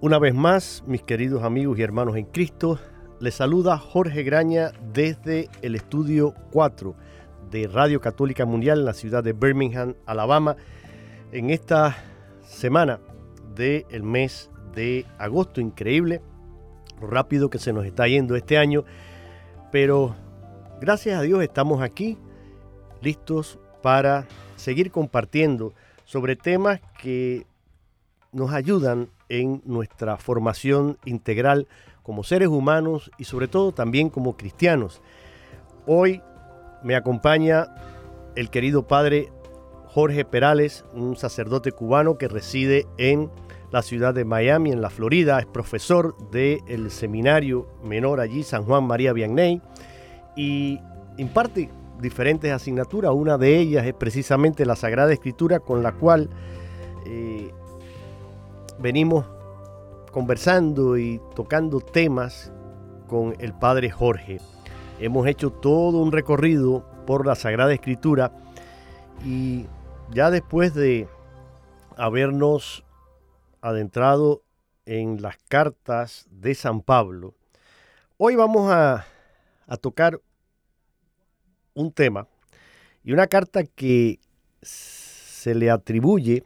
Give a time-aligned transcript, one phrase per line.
[0.00, 2.78] Una vez más, mis queridos amigos y hermanos en Cristo,
[3.18, 6.94] les saluda Jorge Graña desde el estudio 4
[7.50, 10.54] de Radio Católica Mundial en la ciudad de Birmingham, Alabama,
[11.32, 11.96] en esta
[12.42, 13.00] semana
[13.56, 15.60] del mes de agosto.
[15.60, 16.22] Increíble,
[17.00, 18.84] rápido que se nos está yendo este año,
[19.72, 20.14] pero
[20.80, 22.16] gracias a Dios estamos aquí,
[23.02, 27.48] listos para seguir compartiendo sobre temas que
[28.32, 31.66] nos ayudan en nuestra formación integral
[32.02, 35.02] como seres humanos y sobre todo también como cristianos.
[35.86, 36.22] Hoy
[36.82, 37.66] me acompaña
[38.36, 39.30] el querido padre
[39.86, 43.30] Jorge Perales, un sacerdote cubano que reside en
[43.70, 48.84] la ciudad de Miami, en la Florida, es profesor del seminario menor allí, San Juan
[48.84, 49.60] María Vianney,
[50.36, 50.80] y
[51.16, 51.68] imparte
[52.00, 53.12] diferentes asignaturas.
[53.12, 56.30] Una de ellas es precisamente la Sagrada Escritura, con la cual
[57.06, 57.52] eh,
[58.78, 59.26] venimos
[60.12, 62.52] conversando y tocando temas
[63.06, 64.40] con el Padre Jorge.
[65.00, 68.32] Hemos hecho todo un recorrido por la Sagrada Escritura
[69.24, 69.66] y
[70.10, 71.08] ya después de
[71.96, 72.84] habernos
[73.60, 74.42] adentrado
[74.86, 77.34] en las cartas de San Pablo,
[78.16, 79.06] hoy vamos a,
[79.66, 80.20] a tocar
[81.74, 82.26] un tema
[83.04, 84.18] y una carta que
[84.62, 86.44] se le atribuye,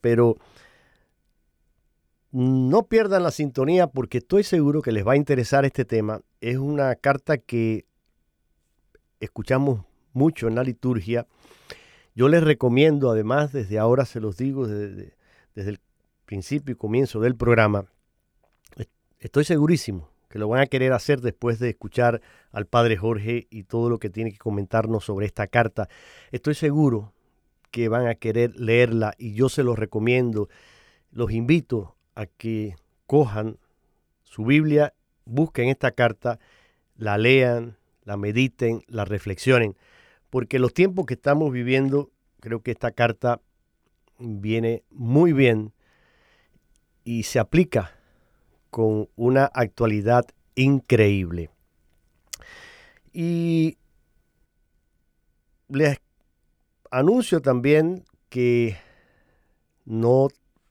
[0.00, 0.36] pero
[2.32, 6.22] no pierdan la sintonía porque estoy seguro que les va a interesar este tema.
[6.40, 7.84] Es una carta que
[9.20, 9.84] escuchamos
[10.14, 11.26] mucho en la liturgia.
[12.14, 15.14] Yo les recomiendo, además, desde ahora se los digo, desde,
[15.54, 15.78] el
[16.24, 17.84] principio y comienzo del programa,
[19.18, 23.64] estoy segurísimo que lo van a querer hacer después de escuchar al Padre Jorge y
[23.64, 25.90] todo lo que tiene que comentarnos sobre esta carta.
[26.30, 27.12] Estoy seguro
[27.70, 30.48] que van a querer leerla y yo se los recomiendo.
[31.10, 33.58] Los invito a que cojan
[34.22, 36.38] su Biblia, busquen esta carta,
[36.96, 39.76] la lean, la mediten, la reflexionen,
[40.30, 43.40] porque los tiempos que estamos viviendo, creo que esta carta
[44.18, 45.72] viene muy bien
[47.04, 47.92] y se aplica
[48.70, 50.24] con una actualidad
[50.54, 51.50] increíble.
[53.12, 53.76] Y
[55.68, 55.98] les
[56.90, 58.76] anuncio también que
[59.84, 60.28] no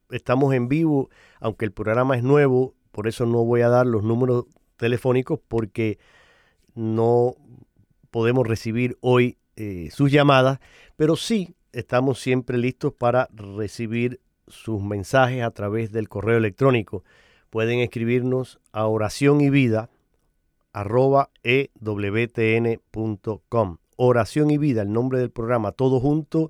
[0.09, 1.09] estamos en vivo,
[1.41, 4.45] aunque el programa es nuevo, por eso no voy a dar los números
[4.77, 5.99] telefónicos porque
[6.75, 7.35] no
[8.11, 10.59] podemos recibir hoy eh, sus llamadas,
[10.95, 17.03] pero sí estamos siempre listos para recibir sus mensajes a través del correo electrónico.
[17.49, 19.89] Pueden escribirnos a oración y vida
[20.73, 22.87] arroba ewtn.com.
[23.97, 26.49] Oración y vida, el nombre del programa, todo junto,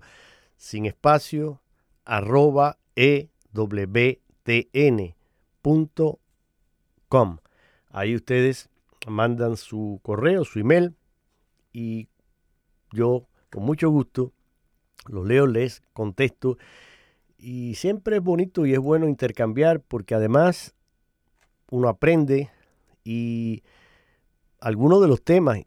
[0.58, 1.60] sin espacio,
[2.06, 3.30] arroba e
[4.46, 6.18] wtn.com.
[7.90, 8.70] Ahí ustedes
[9.08, 10.96] mandan su correo, su email
[11.74, 12.08] y
[12.92, 14.34] yo con mucho gusto
[15.08, 16.58] los leo, les contesto
[17.38, 20.76] y siempre es bonito y es bueno intercambiar porque además
[21.72, 22.50] uno aprende
[23.04, 23.64] y
[24.60, 25.60] algunos de los temas,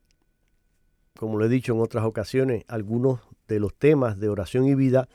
[1.19, 5.09] como lo he dicho en otras ocasiones, algunos de los temas de oración y vida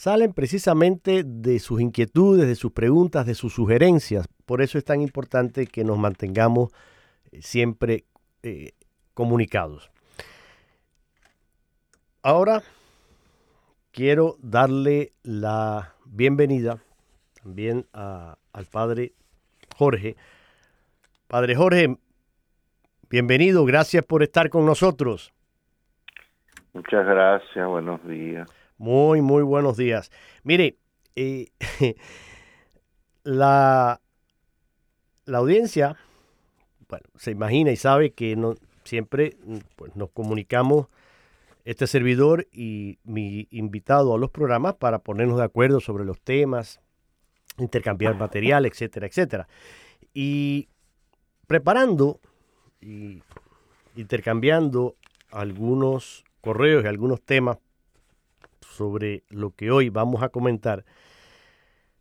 [0.00, 4.26] salen precisamente de sus inquietudes, de sus preguntas, de sus sugerencias.
[4.46, 6.72] Por eso es tan importante que nos mantengamos
[7.30, 8.04] eh, siempre
[8.42, 8.70] eh,
[9.12, 9.90] comunicados.
[12.22, 12.62] Ahora
[13.90, 16.78] quiero darle la bienvenida
[17.42, 19.12] también al padre
[19.76, 20.16] Jorge.
[21.28, 21.98] Padre Jorge,
[23.10, 25.30] bienvenido, gracias por estar con nosotros.
[26.72, 28.48] Muchas gracias, buenos días.
[28.80, 30.10] Muy, muy buenos días.
[30.42, 30.78] Mire,
[31.14, 31.48] eh,
[33.24, 34.00] la,
[35.26, 35.98] la audiencia,
[36.88, 38.38] bueno, se imagina y sabe que
[38.84, 39.36] siempre
[39.76, 40.86] pues, nos comunicamos
[41.66, 46.80] este servidor y mi invitado a los programas para ponernos de acuerdo sobre los temas,
[47.58, 49.46] intercambiar material, etcétera, etcétera.
[50.14, 50.70] Y
[51.46, 52.18] preparando
[52.80, 53.22] y
[53.94, 54.96] intercambiando
[55.30, 57.58] algunos correos y algunos temas
[58.70, 60.84] sobre lo que hoy vamos a comentar,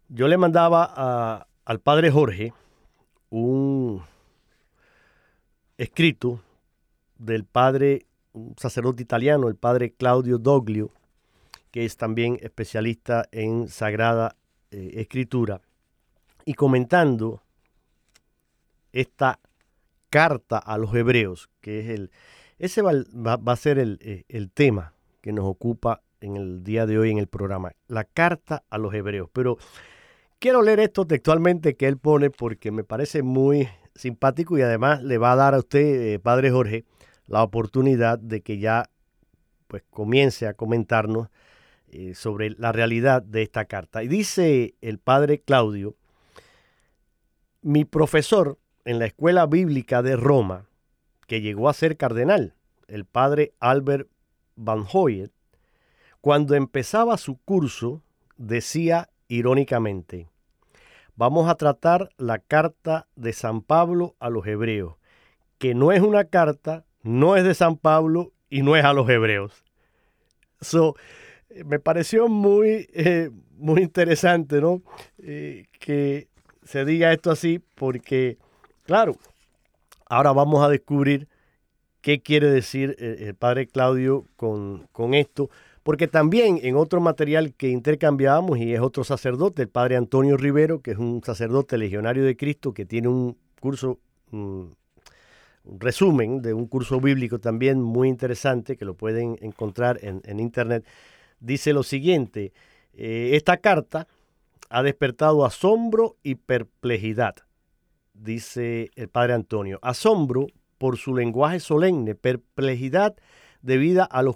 [0.08, 2.54] yo le mandaba al padre Jorge
[3.30, 4.02] un
[5.78, 6.42] escrito
[7.18, 10.92] del padre, un sacerdote italiano, el padre Claudio Doglio,
[11.72, 14.36] que es también especialista en Sagrada
[14.72, 15.62] eh, Escritura,
[16.46, 17.44] y comentando
[18.92, 19.40] esta
[20.10, 22.12] carta a los hebreos, que es el,
[22.58, 26.98] ese va, a ser el, eh, el, tema que nos ocupa en el día de
[26.98, 29.30] hoy en el programa, la carta a los hebreos.
[29.34, 29.58] Pero
[30.40, 35.18] quiero leer esto textualmente que él pone porque me parece muy simpático y además le
[35.18, 36.86] va a dar a usted, eh, Padre Jorge,
[37.28, 38.90] la oportunidad de que ya
[39.68, 41.30] pues comience a comentarnos
[41.90, 44.04] eh, sobre la realidad de esta carta.
[44.04, 45.96] Y dice el Padre Claudio,
[47.62, 50.66] mi profesor en la escuela bíblica de Roma,
[51.28, 52.56] que llegó a ser cardenal,
[52.88, 54.10] el padre Albert
[54.56, 55.32] Van Hoyet,
[56.22, 58.02] cuando empezaba su curso,
[58.38, 60.28] decía irónicamente,
[61.16, 64.96] vamos a tratar la carta de San Pablo a los hebreos,
[65.58, 69.10] que no es una carta, no es de San Pablo y no es a los
[69.10, 69.64] hebreos.
[70.62, 70.96] So,
[71.66, 74.82] me pareció muy, eh, muy interesante, ¿no?
[75.18, 76.28] Eh, que
[76.64, 78.38] se diga esto así, porque
[78.90, 79.18] Claro,
[80.08, 81.28] ahora vamos a descubrir
[82.02, 85.52] qué quiere decir eh, el, padre Claudio con, esto,
[85.90, 90.84] porque también en otro material que intercambiamos y es otro sacerdote, el padre Antonio Rivero,
[90.84, 93.98] que es un sacerdote legionario de Cristo que tiene un curso,
[94.32, 94.78] un
[95.66, 100.86] resumen de un curso bíblico también muy interesante que lo pueden encontrar en, internet,
[101.40, 102.54] dice lo siguiente,
[102.94, 104.08] eh, esta carta
[104.70, 107.34] ha despertado asombro y perplejidad
[108.14, 109.80] dice el padre Antonio.
[109.82, 110.46] Asombro
[110.78, 113.16] por su lenguaje solemne, perplejidad
[113.64, 114.36] debida a los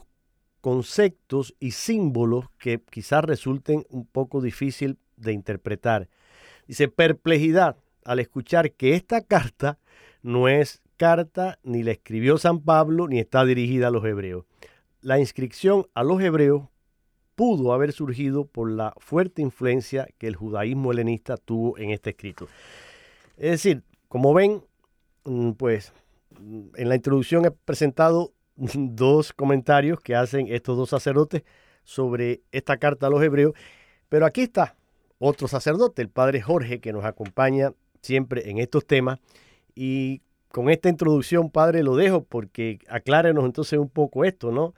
[0.64, 6.08] conceptos y símbolos que quizás resulten un poco difícil de interpretar.
[6.66, 7.76] Dice perplejidad
[8.06, 9.78] al escuchar que esta carta
[10.22, 14.46] no es carta ni la escribió San Pablo ni está dirigida a los hebreos.
[15.02, 16.70] La inscripción a los hebreos
[17.36, 22.48] pudo haber surgido por la fuerte influencia que el judaísmo helenista tuvo en este escrito.
[23.36, 24.64] Es decir, como ven,
[25.26, 25.92] mm, pues
[26.40, 28.32] mm, en la introducción he presentado
[28.76, 31.44] dos comentarios que hacen estos dos sacerdotes
[31.84, 33.54] sobre esta carta a los hebreos,
[34.10, 34.76] pero aquí está
[35.20, 39.20] otro sacerdote, el padre Jorge, que nos acompaña siempre en estos temas.
[39.74, 44.74] Y con esta introducción, padre, lo dejo porque aclárenos entonces un poco esto, ¿no?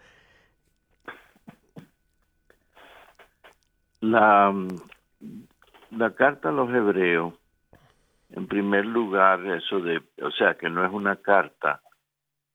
[4.01, 4.53] La,
[5.89, 7.33] la carta a los hebreos
[8.31, 11.81] en primer lugar, eso de, o sea, que no es una carta,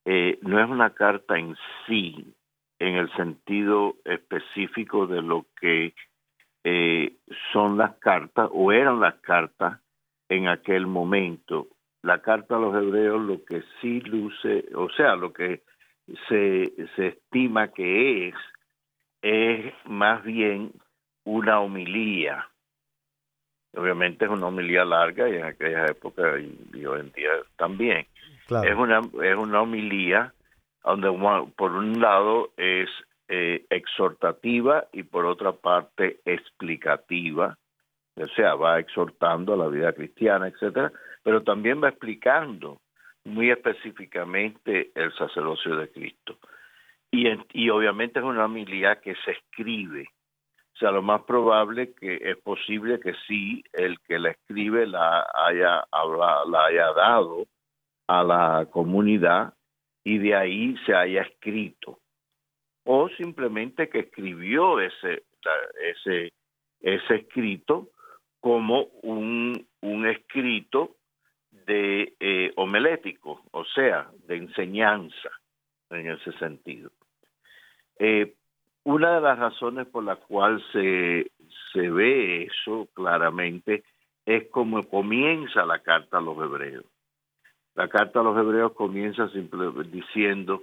[0.05, 1.55] eh, no es una carta en
[1.85, 2.33] sí,
[2.79, 5.93] en el sentido específico de lo que
[6.63, 7.17] eh,
[7.53, 9.79] son las cartas o eran las cartas
[10.29, 11.67] en aquel momento.
[12.01, 15.61] La carta a los hebreos lo que sí luce, o sea, lo que
[16.27, 18.35] se, se estima que es,
[19.21, 20.71] es más bien
[21.23, 22.47] una homilía
[23.73, 28.05] Obviamente es una homilía larga y en aquella época y, hoy en día también.
[28.63, 30.33] Es una es una homilía
[30.83, 31.09] donde
[31.55, 32.89] por un lado es
[33.27, 37.57] eh, exhortativa y por otra parte explicativa,
[38.15, 40.91] o sea, va exhortando a la vida cristiana, etcétera,
[41.23, 42.81] pero también va explicando
[43.23, 46.37] muy específicamente el sacerdocio de Cristo.
[47.11, 50.07] Y, y obviamente es una homilía que se escribe,
[50.81, 55.85] sea, lo más probable que es posible que sí el que la escribe la haya,
[56.47, 57.45] la haya dado
[58.19, 59.53] a la comunidad
[60.03, 61.99] y de ahí se haya escrito.
[62.83, 65.23] o simplemente que escribió ese,
[65.91, 66.33] ese,
[66.81, 67.89] ese escrito
[68.39, 70.97] como un, un escrito
[71.51, 75.29] de eh, homelético, o sea, de enseñanza
[75.91, 76.91] en ese sentido.
[77.99, 78.33] Eh,
[78.83, 81.31] una de las razones por la cual se,
[81.71, 83.83] se ve eso claramente
[84.25, 86.85] es como comienza la carta a los hebreos.
[87.81, 90.61] La carta a los hebreos comienza simplemente diciendo,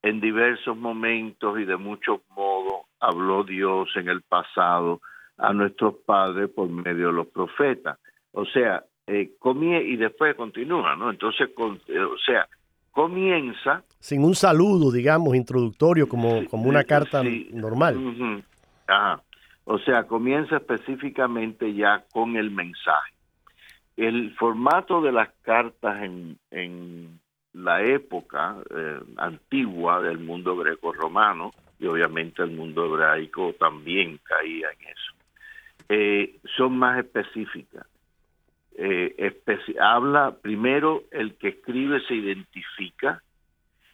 [0.00, 5.02] en diversos momentos y de muchos modos habló Dios en el pasado
[5.36, 7.98] a nuestros padres por medio de los profetas.
[8.32, 11.10] O sea, eh, y después continúa, ¿no?
[11.10, 11.50] Entonces,
[11.88, 12.48] eh, o sea,
[12.92, 13.82] comienza...
[13.98, 18.42] Sin un saludo, digamos, introductorio, como, como una carta normal.
[19.66, 23.13] O sea, comienza específicamente ya con el mensaje.
[23.96, 27.20] El formato de las cartas en,
[27.52, 34.88] la época eh, antigua del mundo greco-romano, y obviamente el mundo hebraico también caía en
[34.88, 35.14] eso,
[35.88, 37.86] eh, son más específicas.
[38.76, 39.32] Eh,
[39.80, 43.22] habla primero el que escribe se identifica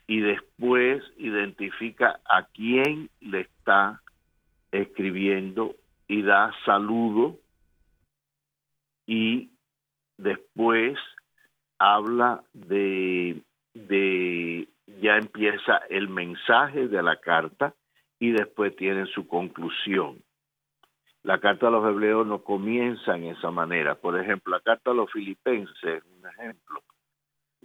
[0.07, 4.00] y después identifica a quién le está
[4.73, 5.76] escribiendo
[6.09, 7.37] y da saludo
[9.07, 9.50] y
[10.23, 10.99] después
[11.79, 13.43] habla de,
[13.75, 14.69] de
[15.00, 17.75] ya empieza el mensaje de la carta
[18.19, 20.23] y después tiene su conclusión.
[21.23, 23.95] La carta a los hebreos no comienza en esa manera.
[23.95, 26.83] Por ejemplo, la carta a los filipenses, un ejemplo,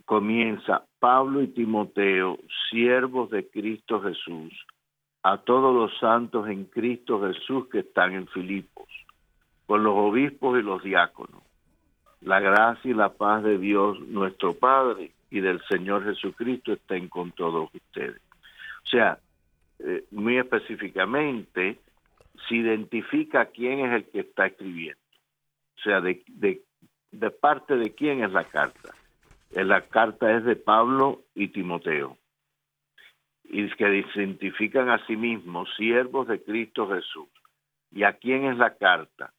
[0.06, 2.38] comienza Pablo y Timoteo,
[2.70, 4.54] siervos de Cristo Jesús,
[5.24, 8.88] a todos los santos en Cristo Jesús que están en Filipos,
[9.66, 11.45] con los obispos y los diáconos.
[12.26, 17.32] La gracia y la paz de Dios nuestro Padre y del Señor Jesucristo estén con
[17.32, 18.20] todos ustedes.
[18.84, 19.20] O sea,
[19.78, 21.78] eh, muy específicamente,
[22.48, 25.00] se identifica quién es el que está escribiendo.
[25.78, 26.24] O sea, de,
[27.12, 28.96] de, parte de quién es la carta.
[29.52, 32.18] Eh, la carta es de Pablo y Timoteo.
[33.44, 37.30] Y que identifican a sí mismos siervos de Cristo Jesús.
[37.92, 39.32] ¿Y a quién es la carta?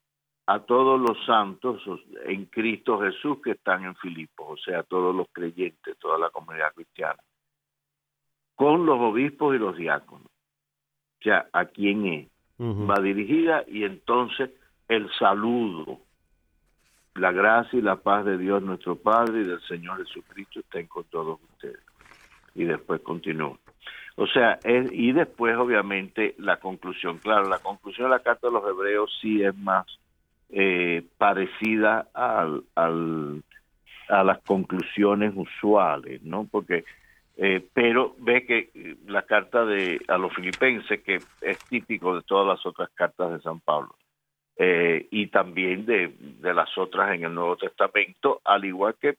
[0.46, 1.82] A todos los santos
[2.24, 6.30] en Cristo Jesús que están en Filipos, o sea, a todos los creyentes, toda la
[6.30, 7.18] comunidad cristiana.
[8.54, 10.26] Con los obispos y los diáconos.
[10.26, 12.28] O sea, ¿a quién es?
[12.58, 14.50] va dirigida y entonces
[14.88, 16.00] el saludo.
[17.14, 21.04] La gracia y la paz de Dios nuestro Padre y del Señor Jesucristo estén con
[21.04, 21.80] todos ustedes.
[22.54, 23.58] Y después continúa.
[24.16, 27.18] O sea, es, y después obviamente la conclusión.
[27.18, 29.86] Claro, la conclusión de la Carta de los Hebreos sí es más
[30.50, 32.64] eh, parecida al,
[34.08, 36.46] a las conclusiones usuales, ¿no?
[36.50, 36.84] Porque
[37.38, 42.22] eh, pero ve que eh, la carta de a los filipenses, que es típico de
[42.22, 43.94] todas las otras cartas de San Pablo,
[44.56, 49.16] eh, y también de, de las otras en el Nuevo Testamento, al igual que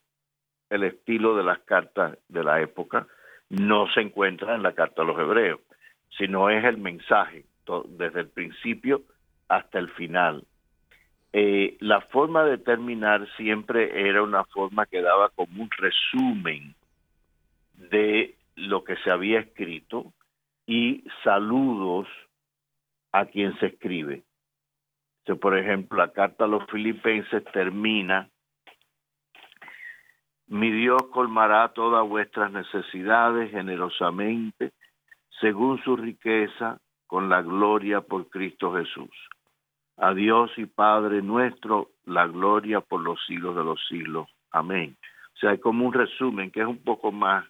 [0.68, 3.06] el estilo de las cartas de la época,
[3.50, 5.60] no se encuentra en la carta a los hebreos,
[6.18, 7.44] sino es el mensaje,
[7.90, 9.02] desde el principio
[9.48, 10.44] hasta el final.
[11.32, 16.74] La forma de terminar siempre era una forma que daba como un resumen
[17.74, 20.12] de lo que se había escrito
[20.66, 22.08] y saludos
[23.12, 24.22] a quien se escribe.
[25.40, 28.30] por ejemplo, la carta a los filipenses termina,
[30.46, 34.72] mi Dios colmará todas vuestras necesidades generosamente,
[35.40, 39.10] según su riqueza, con la gloria por Cristo Jesús.
[39.98, 44.28] A Dios y Padre nuestro, la gloria por los siglos de los siglos.
[44.50, 44.96] Amén.
[45.34, 47.44] O sea, hay como un resumen que es un poco más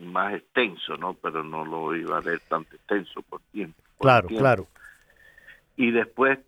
[0.00, 1.14] más extenso, ¿no?
[1.14, 3.80] Pero no lo iba a leer tan extenso por tiempo.
[3.98, 4.66] claro, claro.
[5.76, 6.38] Y después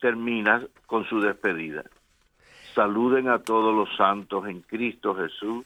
[0.00, 1.84] termina con su despedida.
[2.74, 5.64] Saluden a todos los santos en Cristo Jesús.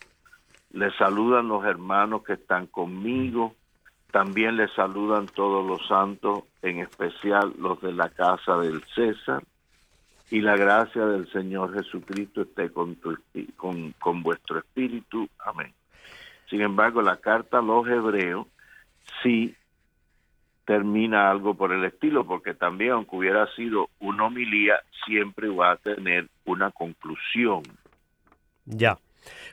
[0.72, 3.54] Les saludan los hermanos que están conmigo.
[4.10, 9.42] También les saludan todos los santos, en especial los de la casa del César.
[10.30, 12.98] Y la gracia del Señor Jesucristo esté con,
[13.56, 15.28] con, con vuestro espíritu.
[15.38, 15.72] Amén.
[16.48, 18.46] Sin embargo, la carta a los hebreos
[19.22, 19.54] sí
[20.64, 24.74] termina algo por el estilo, porque también aunque hubiera sido una homilía,
[25.06, 27.62] siempre va a tener una conclusión.
[28.66, 28.98] Ya.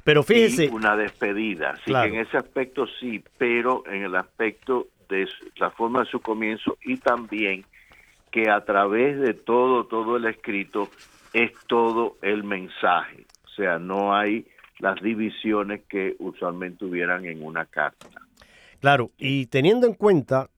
[0.05, 0.69] Pero fíjese.
[0.69, 1.71] una despedida.
[1.71, 6.21] Así que en ese aspecto sí, pero en el aspecto de la forma de su
[6.21, 7.65] comienzo y también
[8.31, 10.89] que a través de todo, todo el escrito
[11.33, 13.25] es todo el mensaje.
[13.45, 14.45] O sea, no hay
[14.79, 18.07] las divisiones que usualmente hubieran en una carta.
[18.79, 20.49] Claro, y teniendo en cuenta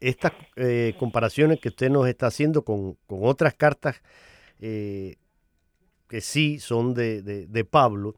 [0.00, 4.02] estas eh, comparaciones que usted nos está haciendo con, otras cartas
[4.60, 5.16] eh,
[6.08, 8.14] que sí son de, Pablo,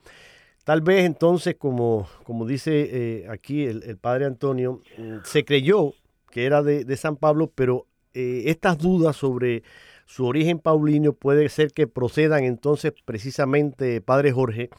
[0.66, 5.94] tal vez entonces, como, como dice aquí el, padre Antonio, mm, se creyó
[6.30, 9.62] que era de, San Pablo, pero estas dudas sobre
[10.06, 14.70] su origen paulino puede ser que procedan entonces precisamente, padre Jorge,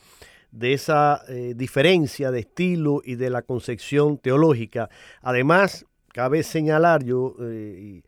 [0.51, 4.89] de esa eh, diferencia de estilo y de la concepción teológica.
[5.21, 8.01] Además, cabe señalar yo eh,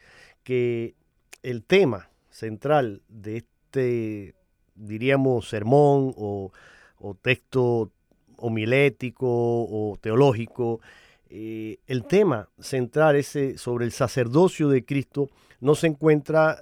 [0.44, 0.96] que
[1.44, 4.36] el tema central de este,
[4.76, 6.52] diríamos, sermón o,
[7.22, 7.92] texto
[8.38, 10.80] homilético o teológico,
[11.30, 15.30] eh, el tema central ese sobre el sacerdocio de Cristo
[15.60, 16.62] no se encuentra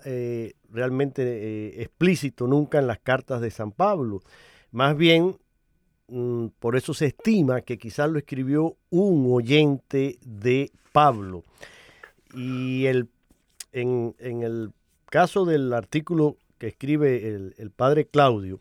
[0.72, 4.22] realmente explícito nunca en las cartas de San Pablo.
[4.72, 5.38] Más bien
[6.10, 11.44] Mm, por eso se estima que quizás lo escribió un oyente de Pablo.
[12.34, 13.10] Y el,
[13.74, 14.72] en, el
[15.10, 18.60] caso del artículo que escribe el, padre Claudio,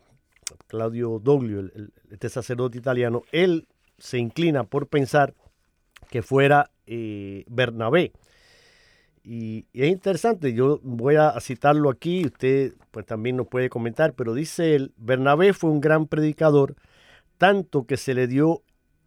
[0.67, 1.69] Claudio Doglio,
[2.09, 5.33] este sacerdote italiano, él se inclina por pensar
[6.09, 8.13] que fuera eh, Bernabé.
[9.23, 14.13] Y, y, es interesante, yo voy a citarlo aquí, usted pues también nos puede comentar,
[14.13, 16.75] pero dice él, Bernabé fue un gran predicador,
[17.37, 18.63] tanto que se le dio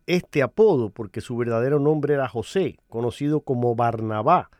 [0.06, 4.50] este apodo porque su verdadero nombre era José, conocido como Barnabá,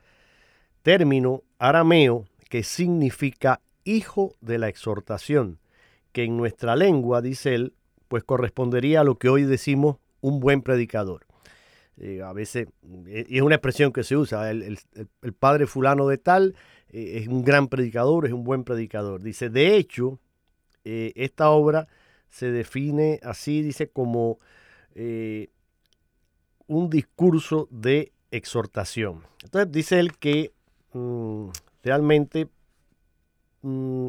[0.83, 5.59] término arameo que significa hijo de la exhortación,
[6.13, 7.75] que en nuestra lengua, dice él,
[8.09, 11.27] pues correspondería a lo que hoy decimos un buen predicador.
[11.97, 12.69] Eh, a veces,
[13.07, 14.79] eh, y es una expresión que se usa, el,
[15.39, 16.57] padre fulano de tal
[16.89, 19.23] eh, es un gran predicador, es un buen predicador.
[19.23, 20.19] Dice, de hecho,
[20.83, 21.89] esta obra
[22.31, 24.39] se define así, dice, como
[26.67, 29.27] un discurso de exhortación.
[29.43, 30.53] Entonces dice él que
[30.93, 31.49] mm,
[31.83, 32.49] realmente
[33.63, 34.09] mm,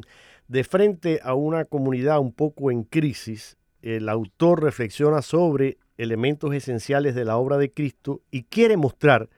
[0.52, 7.16] de frente a una comunidad un poco en crisis, el autor reflexiona sobre elementos esenciales
[7.16, 9.30] de la obra de Cristo y quiere mostrar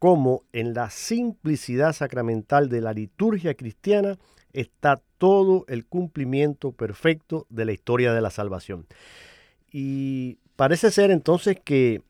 [0.00, 4.18] cómo en la simplicidad sacramental de la liturgia cristiana
[4.52, 8.88] está todo el cumplimiento perfecto de la historia de la salvación.
[9.70, 12.02] Y parece ser entonces que,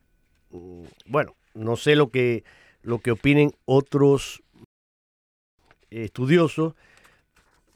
[0.52, 2.44] mm, bueno, no sé lo que,
[2.80, 4.42] lo que opinen otros
[5.90, 6.72] estudiosos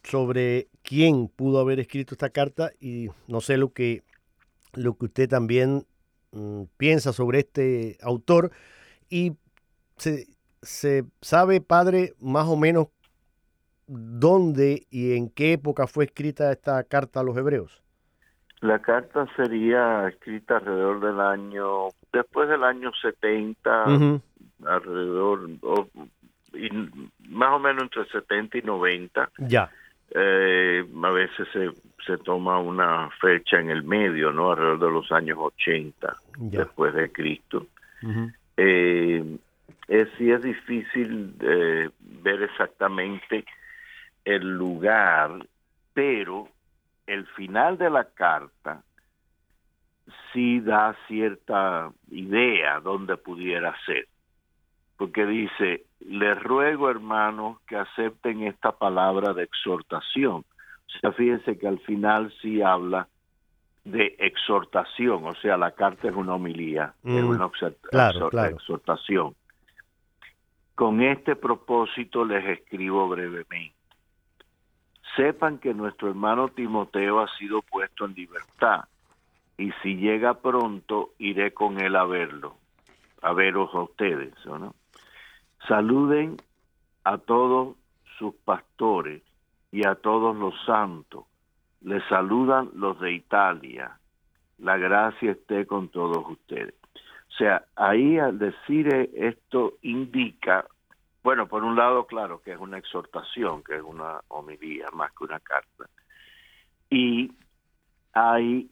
[0.02, 4.02] sobre quién pudo haber escrito esta carta y no sé lo que,
[4.74, 5.86] lo que usted también
[6.32, 8.50] mm, piensa sobre este autor
[9.08, 9.32] y
[9.96, 10.26] se,
[10.62, 12.88] se sabe, padre, más o menos
[13.86, 17.82] dónde y en qué época fue escrita esta carta a los hebreos?
[18.60, 24.20] La carta sería escrita alrededor del año, después del año 70,
[24.64, 25.50] alrededor,
[26.54, 26.70] y
[27.28, 29.30] más o menos entre 70 y 90.
[29.38, 29.68] Ya.
[30.14, 31.70] Eh, a veces se,
[32.06, 34.52] se toma una fecha en el medio, ¿no?
[34.52, 37.66] Alrededor de los años 80, después de Cristo.
[38.56, 39.38] eh,
[39.88, 43.44] es, sí es difícil eh, ver exactamente
[44.24, 45.46] el lugar,
[45.94, 46.48] pero
[47.06, 48.82] el final de la carta
[50.32, 54.06] sí da cierta idea donde pudiera ser.
[55.02, 60.44] Porque dice, les ruego hermanos que acepten esta palabra de exhortación.
[60.44, 63.08] O sea, fíjense que al final sí habla
[63.82, 67.50] de exhortación, o sea, la carta es una homilía, es mm, una
[68.48, 69.34] exhortación.
[70.76, 73.74] Con este propósito les escribo brevemente
[75.16, 78.84] sepan que nuestro hermano Timoteo ha sido puesto en libertad
[79.58, 82.56] y si llega pronto iré con él a verlo,
[83.20, 84.32] a veros a ustedes.
[84.46, 84.76] ¿no?
[85.68, 86.36] Saluden
[87.04, 87.76] a todos
[88.18, 89.22] sus pastores
[89.70, 91.24] y a todos los santos.
[91.80, 93.98] Les saludan los de Italia.
[94.58, 96.74] La gracia esté con todos ustedes.
[96.94, 100.66] O sea, ahí al decir esto indica
[101.22, 105.24] bueno, por un lado, claro, que es una exhortación, que es una homilía más que
[105.24, 105.88] una carta.
[106.90, 107.30] Y
[108.12, 108.68] hay,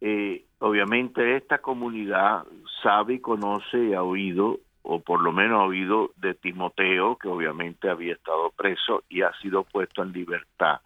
[0.00, 2.44] eh, obviamente, esta comunidad
[2.82, 4.58] sabe y conoce y ha oído,
[4.88, 9.32] o por lo menos ha oído de Timoteo, que obviamente había estado preso y ha
[9.40, 10.80] sido puesto en libertad.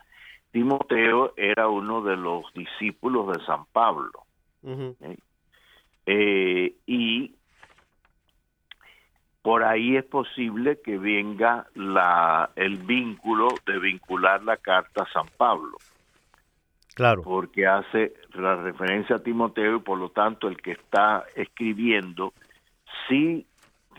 [0.51, 4.25] Timoteo era uno de los discípulos de San Pablo.
[4.65, 5.17] ¿eh?
[6.07, 7.35] Eh, y
[9.43, 15.27] por ahí es posible que venga la, el vínculo de vincular la carta a San
[15.37, 15.77] Pablo.
[16.95, 17.23] Claro.
[17.23, 22.33] Porque hace la referencia a Timoteo y por lo tanto el que está escribiendo
[23.09, 23.47] sí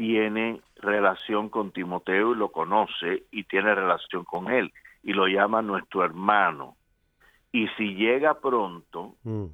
[0.02, 5.62] tiene relación con Timoteo y lo conoce y tiene relación con él y lo llama
[5.62, 6.76] nuestro hermano.
[7.52, 9.46] Y si llega pronto, mm.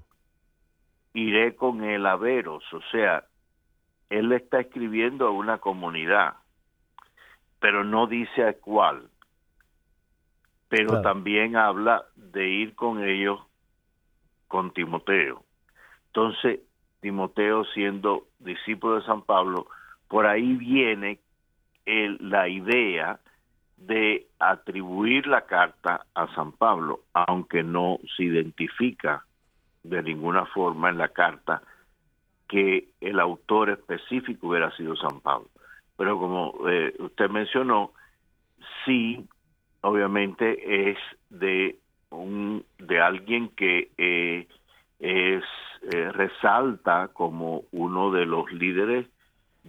[1.16, 2.64] iré con él a veros.
[2.72, 3.26] O sea,
[4.10, 6.36] él le está escribiendo a una comunidad,
[7.60, 9.10] pero no dice a cuál.
[10.70, 13.42] Pero también habla de ir con ellos
[14.48, 15.44] con Timoteo.
[16.06, 16.62] Entonces,
[17.02, 19.68] Timoteo siendo discípulo de San Pablo,
[20.08, 21.20] por ahí viene
[21.86, 23.20] la idea
[23.78, 29.24] de atribuir la carta a San Pablo, aunque no se identifica
[29.84, 31.62] de ninguna forma en la carta
[32.48, 35.48] que el autor específico hubiera sido San Pablo.
[35.96, 37.92] Pero como eh, usted mencionó,
[38.86, 39.26] sí,
[39.82, 40.98] obviamente es
[41.30, 41.78] de
[42.10, 44.48] un de alguien que eh,
[45.00, 45.44] es
[45.92, 49.08] eh, resalta como uno de los líderes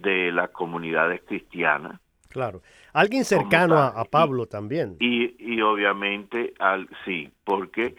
[0.01, 2.01] de las comunidades cristianas.
[2.29, 4.97] Claro, alguien cercano a, Pablo también.
[5.01, 7.97] Y, y obviamente, al, sí, porque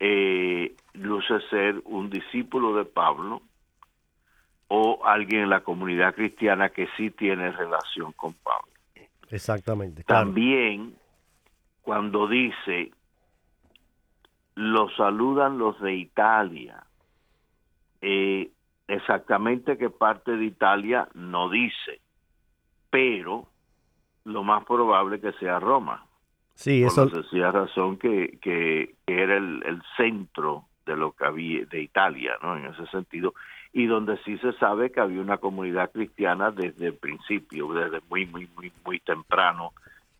[0.00, 3.42] eh, luce ser un discípulo de Pablo
[4.68, 8.72] o alguien en la comunidad cristiana que sí tiene relación con Pablo.
[9.30, 10.04] Exactamente.
[10.04, 10.94] También
[11.82, 12.92] cuando dice,
[14.54, 16.84] lo saludan los de Italia,
[18.02, 18.50] eh,
[18.88, 22.00] exactamente qué parte de Italia no dice,
[22.90, 23.46] pero
[24.24, 26.04] lo más probable que sea Roma.
[26.54, 27.06] Sí, eso.
[27.06, 32.56] decía razón que, que, era el, el, centro de lo que había de Italia, ¿no?
[32.56, 33.34] En ese sentido,
[33.72, 38.26] y donde sí se sabe que había una comunidad cristiana desde el principio, desde muy,
[38.26, 39.72] muy, muy, muy temprano,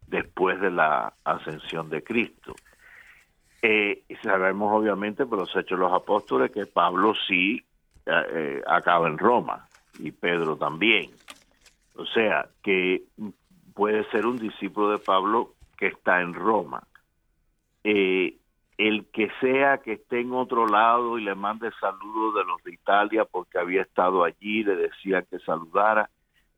[0.07, 2.55] después de la ascensión de Cristo.
[3.61, 7.65] Eh, sabemos obviamente por los hechos de los apóstoles que Pablo sí
[8.09, 9.69] eh, acaba en Roma
[9.99, 11.11] y Pedro también.
[11.95, 13.03] O sea, que
[13.75, 16.83] puede ser un discípulo de Pablo que está en Roma.
[17.85, 18.37] Eh,
[18.79, 22.75] el que sea que esté en otro lado y le mande saludos de los de
[22.75, 26.09] Italia porque había estado allí, le decía que saludara,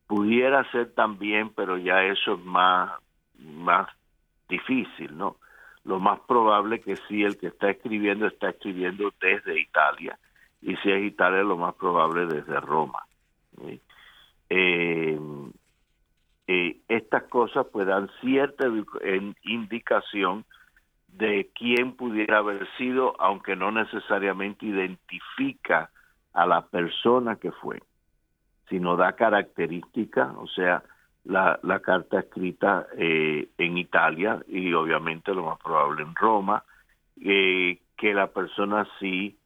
[0.06, 2.92] pudiera ser también, pero ya eso es más,
[3.38, 3.88] más
[4.48, 5.36] difícil, ¿no?
[5.84, 10.18] Lo más probable que sí, el que está escribiendo está escribiendo desde Italia
[10.62, 12.98] y si es Italia lo más probable desde Roma.
[14.48, 15.18] Eh,
[16.46, 18.66] eh, estas cosas pues dan cierta
[19.44, 20.44] indicación
[21.08, 25.90] de quién pudiera haber sido, aunque no necesariamente identifica
[26.32, 27.82] a la persona que fue,
[28.68, 30.82] sino da características, o sea,
[31.24, 36.64] la, carta escrita eh, en Italia y obviamente lo más probable en Roma,
[37.16, 39.36] que la persona sí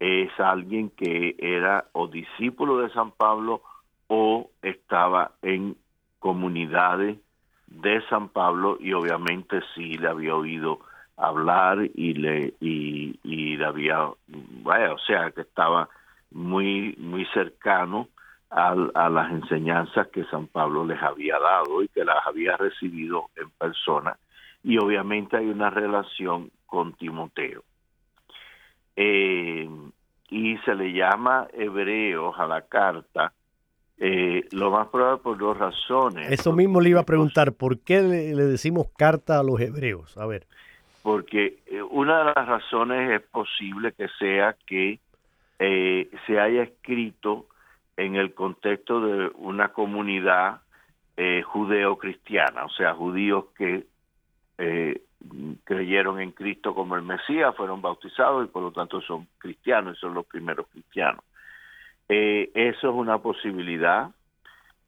[0.00, 3.62] es alguien que era o discípulo de San Pablo
[4.06, 5.76] o estaba en
[6.18, 7.18] comunidades
[7.66, 10.80] de San Pablo y obviamente sí le había oído
[11.16, 13.18] hablar y le y,
[13.56, 14.08] le había
[14.62, 15.88] vaya, o sea que estaba
[16.30, 18.08] muy muy cercano
[18.50, 23.26] a, a, las enseñanzas que San Pablo les había dado y que las había recibido
[23.36, 24.16] en persona.
[24.62, 27.62] Y obviamente hay una relación con Timoteo
[29.00, 29.68] eh,
[30.28, 33.32] y se le llama hebreos a la carta,
[33.96, 36.32] eh, lo más probable por dos razones.
[36.32, 40.18] Eso mismo le iba a preguntar, ¿por qué le, decimos carta a los hebreos?
[40.18, 40.48] A ver.
[41.02, 44.98] Porque eh, una de las razones es posible que sea que
[45.60, 47.46] se haya escrito
[47.96, 50.60] en el contexto de una comunidad
[51.16, 53.86] judeo-cristiana, o sea, judíos que
[55.64, 60.00] creyeron en Cristo como el Mesías, fueron bautizados y por lo tanto son cristianos y
[60.00, 61.24] son los primeros cristianos.
[62.08, 64.10] Eh, eso es una posibilidad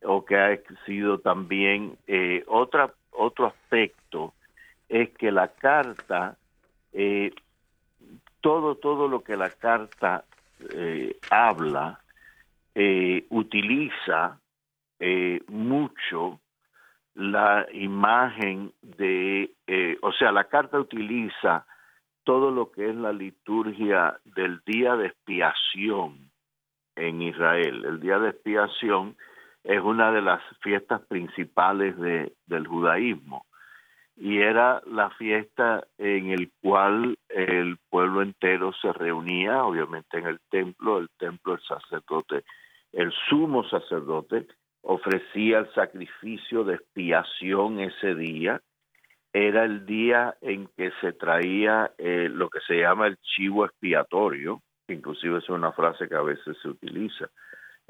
[0.03, 4.33] o que ha sido también eh, otra, otro aspecto
[4.89, 6.37] es que la carta
[6.93, 7.33] eh,
[8.41, 10.25] todo todo lo que la carta
[11.31, 12.01] habla
[13.31, 14.39] utiliza
[15.49, 16.41] mucho
[17.21, 21.67] la imagen de, eh, o sea, la carta utiliza
[22.25, 26.31] todo lo que es la liturgia del día de expiación
[26.97, 27.85] en Israel.
[27.85, 29.19] El día de expiación
[29.65, 33.45] es una de las fiestas principales de, del judaísmo
[34.17, 40.41] y era la fiesta en el cual el pueblo entero se reunía, obviamente en el
[40.49, 42.45] templo, el templo, el sacerdote,
[42.93, 44.47] el sumo sacerdote
[44.83, 48.61] ofrecía el sacrificio de expiación ese día.
[49.33, 54.61] Era el día en que se traía eh, lo que se llama el chivo expiatorio,
[54.89, 57.29] inclusive es una frase que a veces se utiliza.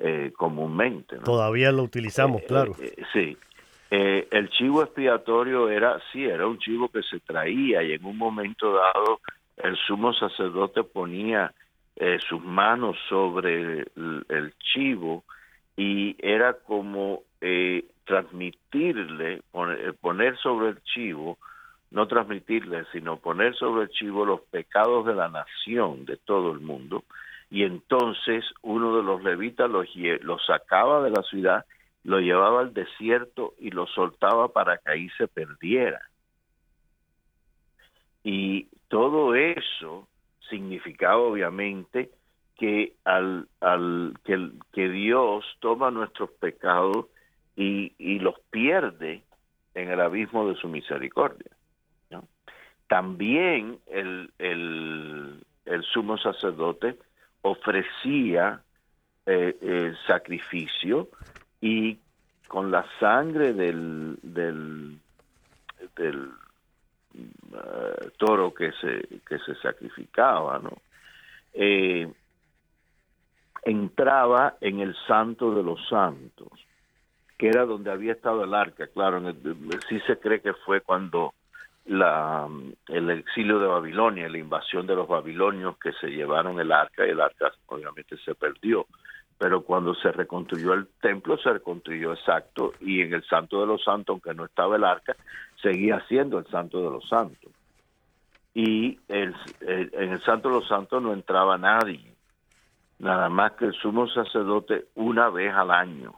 [0.03, 1.19] eh, comúnmente.
[1.19, 2.75] Todavía lo utilizamos, claro.
[3.13, 3.37] sí.
[3.91, 8.73] el chivo expiatorio era, sí, era un chivo que se traía y en un momento
[8.73, 9.21] dado
[9.59, 11.53] el sumo sacerdote ponía
[12.27, 15.25] sus manos sobre el, chivo
[15.77, 17.23] y era como
[18.05, 19.43] transmitirle,
[20.01, 21.39] poner sobre el chivo
[21.91, 26.61] no transmitirle, sino poner sobre el chivo los pecados de la nación, de todo el
[26.61, 27.05] mundo,
[27.51, 29.87] y entonces uno de los levitas los,
[30.23, 31.65] los sacaba de la ciudad,
[32.05, 36.01] lo llevaba al desierto y lo soltaba para que ahí se perdiera.
[38.23, 40.07] Y todo eso
[40.49, 42.11] significaba obviamente
[42.61, 47.07] que al, al que, que Dios toma nuestros pecados
[47.57, 49.25] y, y los pierde
[49.75, 51.51] en el abismo de su misericordia
[52.91, 55.43] también el, el,
[55.93, 56.99] sumo sacerdote
[57.43, 58.61] ofrecía
[59.27, 61.09] eh, el sacrificio
[61.61, 61.99] y
[62.49, 64.99] con la sangre del, del,
[65.97, 66.13] eh,
[68.19, 70.73] toro que se, que se sacrificaba, ¿no?
[71.55, 72.13] Eh,
[73.63, 76.49] entraba en el santo de los santos,
[77.39, 79.21] que era donde había estado el arca, claro,
[79.89, 81.35] sí se cree que fue cuando
[81.87, 82.49] la,
[82.89, 87.11] el exilio de Babilonia, la invasión de los babilonios que se llevaron el arca y
[87.11, 88.87] el arca obviamente se perdió.
[89.39, 93.83] Pero cuando se reconstruyó el templo, se reconstruyó exacto y en el Santo de los
[93.83, 95.17] Santos, aunque no estaba el arca,
[95.63, 97.51] seguía siendo el Santo de los Santos.
[98.53, 102.10] Y el, en el Santo de los Santos no entraba nadie,
[103.01, 106.15] nada más que el sumo sacerdote una vez al año,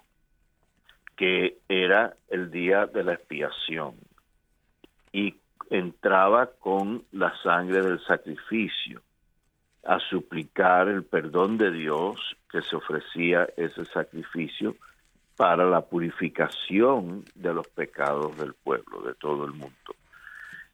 [1.17, 3.95] que era el día de la expiación.
[5.13, 5.37] Y
[5.71, 9.01] entraba con la sangre del sacrificio
[9.85, 14.77] a suplicar el perdón de Dios que se ofrecía ese sacrificio
[15.37, 19.95] para la purificación de los pecados del pueblo, de todo el mundo.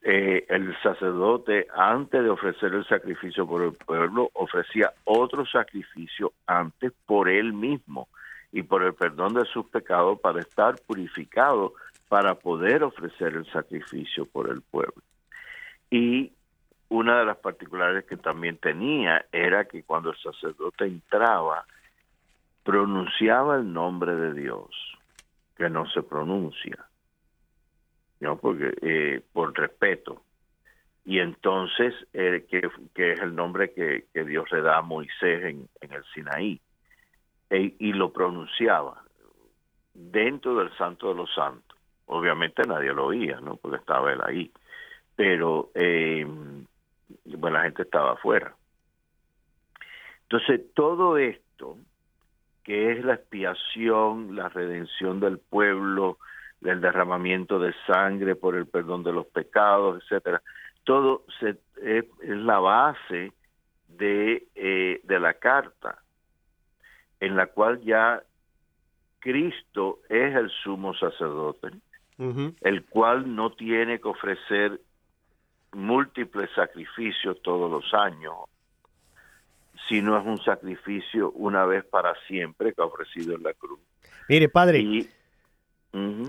[0.02, 6.92] Eh, el sacerdote, antes de ofrecer el sacrificio por el pueblo, ofrecía otro sacrificio antes
[7.04, 8.08] por él mismo
[8.52, 11.74] y por el perdón de sus pecados para estar purificado
[12.08, 15.02] para poder ofrecer el sacrificio por el pueblo.
[15.90, 16.32] Y
[16.88, 21.66] una de las particulares que también tenía era que cuando el sacerdote entraba,
[22.62, 24.68] pronunciaba el nombre de Dios,
[25.56, 26.76] que no se pronuncia,
[28.20, 28.38] ¿no?
[28.38, 30.22] Porque, eh, por respeto.
[31.04, 36.04] Y entonces, eh, que, es el nombre que, Dios le da a Moisés en, el
[36.12, 36.61] Sinaí,
[37.50, 39.02] e, y lo pronunciaba
[39.94, 41.78] dentro del Santo de los Santos
[42.09, 43.57] obviamente nadie lo oía, ¿no?
[43.57, 44.50] Porque estaba él ahí.
[45.14, 46.26] Pero, eh,
[47.24, 48.54] bueno, la gente estaba afuera.
[50.22, 51.76] Entonces, todo esto,
[52.64, 56.18] que es la expiación, la redención del pueblo,
[56.62, 60.42] el derramamiento de sangre por el perdón de los pecados, etcétera,
[60.84, 63.32] todo se, es, la base
[63.88, 66.02] de, eh, de la carta,
[67.20, 68.22] en la cual ya
[69.20, 71.70] Cristo es el sumo sacerdote
[72.18, 74.80] el cual no tiene que ofrecer
[75.72, 78.34] múltiples sacrificios todos los años,
[79.88, 83.78] sino es un sacrificio una vez para siempre que ha ofrecido en la cruz.
[84.28, 85.08] Mire, padre.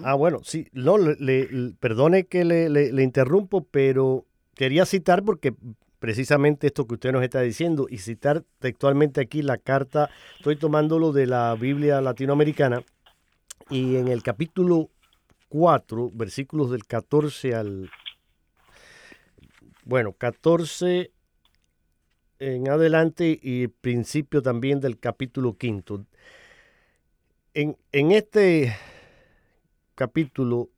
[0.04, 5.54] Ah, bueno, sí, no, le, perdone que le, interrumpo, pero quería citar porque
[6.00, 11.12] precisamente esto que usted nos está diciendo y citar textualmente aquí la carta, estoy tomándolo
[11.12, 12.84] de la Biblia latinoamericana
[13.70, 14.90] y en el capítulo
[15.50, 17.90] 4, versículos del 14 al...
[19.84, 21.12] Bueno, 14
[22.40, 26.06] en adelante y principio también del capítulo 5.
[27.56, 28.76] En, en este
[30.00, 30.70] capítulo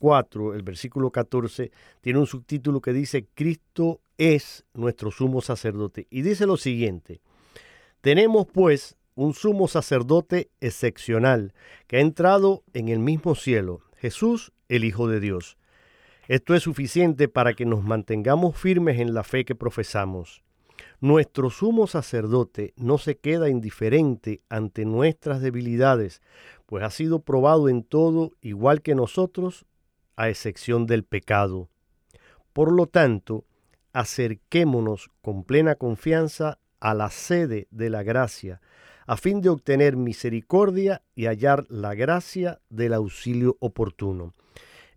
[0.00, 6.08] 4, el versículo 14, tiene un subtítulo que dice, Cristo es nuestro sumo sacerdote.
[6.10, 7.20] Y dice lo siguiente,
[8.00, 11.54] tenemos pues un sumo sacerdote excepcional
[11.86, 15.56] que ha entrado en el mismo cielo, Jesús, el Hijo de Dios.
[16.26, 20.42] Esto es suficiente para que nos mantengamos firmes en la fe que profesamos.
[21.00, 26.22] Nuestro sumo sacerdote no se queda indiferente ante nuestras debilidades,
[26.66, 29.66] pues ha sido probado en todo igual que nosotros,
[30.16, 31.68] a excepción del pecado.
[32.52, 33.44] Por lo tanto,
[33.92, 38.60] acerquémonos con plena confianza a la sede de la gracia,
[39.06, 44.34] a fin de obtener misericordia y hallar la gracia del auxilio oportuno.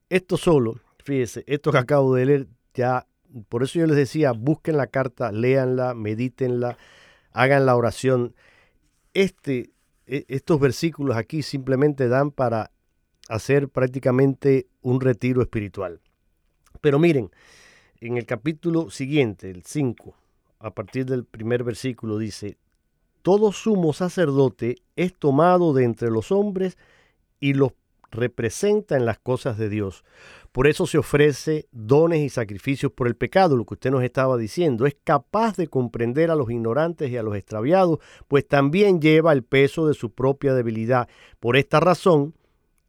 [0.10, 3.08] Esto solo, fíjese, esto que acabo de leer, ya,
[3.50, 6.78] por eso yo les decía, busquen la carta, léanla, medítenla,
[7.32, 8.36] hagan la oración.
[9.14, 9.72] Este
[10.08, 12.72] e, estos versículos aquí simplemente dan para
[13.30, 16.00] hacer prácticamente un retiro espiritual.
[16.82, 17.30] Pero miren,
[18.00, 20.16] en el capítulo siguiente, el 5,
[20.60, 22.58] a partir del primer versículo dice,
[23.22, 26.78] todo sumo sacerdote es tomado de entre los hombres
[27.40, 27.74] y los
[28.12, 30.04] representa en las cosas de Dios.
[30.52, 34.38] Por eso se ofrece dones y sacrificios por el pecado, lo que usted nos estaba
[34.38, 34.86] diciendo.
[34.86, 39.44] Es capaz de comprender a los ignorantes y a los extraviados, pues también lleva el
[39.44, 41.08] peso de su propia debilidad.
[41.40, 42.34] Por esta razón,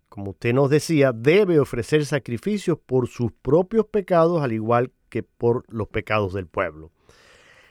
[0.08, 5.64] como usted nos decía, debe ofrecer sacrificios por sus propios pecados, al igual que por
[5.68, 6.90] los pecados del pueblo.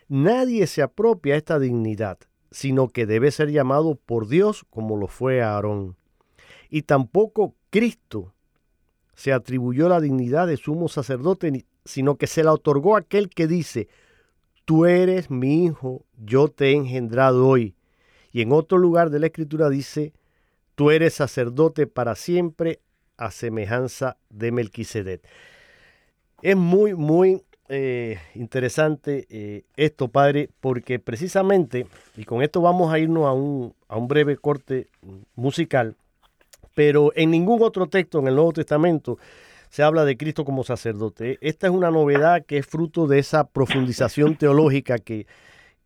[0.08, 2.20] Nadie se apropia esta dignidad,
[2.52, 5.97] sino que debe ser llamado por Dios como lo fue Aarón.
[6.70, 8.34] Y tampoco Cristo
[9.16, 13.88] se atribuyó la dignidad de sumo sacerdote, sino que se la otorgó aquel que dice,
[14.66, 17.76] tú eres mi hijo, yo te he engendrado hoy.
[18.32, 20.14] Y en otro lugar de la escritura dice,
[20.76, 22.82] tú eres sacerdote para siempre
[23.18, 25.22] a semejanza de Melquisedec.
[26.44, 33.00] Es muy, muy eh, interesante eh, esto, Padre, porque precisamente, y con esto vamos a
[33.00, 34.88] irnos a un, a un breve corte
[35.36, 35.96] musical,
[36.78, 39.18] pero en ningún otro texto en el Nuevo Testamento
[39.68, 41.40] se habla de Cristo como sacerdote.
[41.42, 45.26] Esta es una novedad que es fruto de esa profundización teológica que,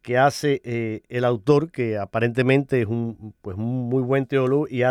[0.02, 4.84] que hace eh, el autor, que aparentemente es un, pues, muy buen teólogo y,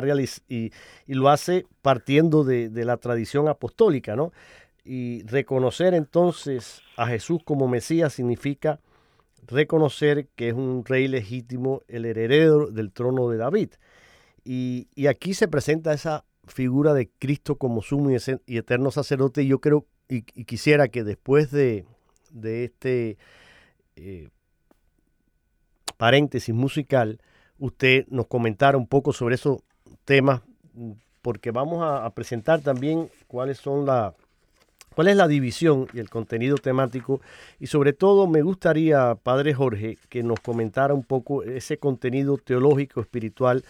[0.48, 0.72] y,
[1.06, 4.32] y, lo hace partiendo de, de la tradición apostólica, ¿no?
[4.82, 8.80] Y reconocer entonces a Jesús como Mesías significa
[9.46, 13.72] reconocer que es un rey legítimo, el heredero del trono de David.
[14.44, 19.42] Y, aquí se presenta esa figura de Cristo como sumo y eterno sacerdote.
[19.42, 21.86] Y yo creo y, quisiera que después de,
[22.42, 23.16] este
[23.96, 24.28] eh,
[25.96, 27.20] paréntesis musical,
[27.58, 29.62] usted nos comentara un poco sobre esos
[30.04, 30.42] temas,
[31.22, 34.14] porque vamos a, a presentar también cuáles son la,
[34.94, 37.20] cuál es la división y el contenido temático
[37.58, 43.00] y sobre todo me gustaría, Padre Jorge, que nos comentara un poco ese contenido teológico,
[43.00, 43.64] espiritual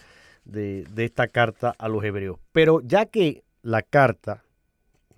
[0.45, 2.39] de, esta carta a los hebreos.
[2.51, 4.43] Pero ya que la carta,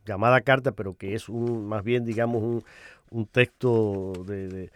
[0.05, 2.63] llamada carta, pero que es un, más bien, digamos,
[3.11, 4.69] un, texto de,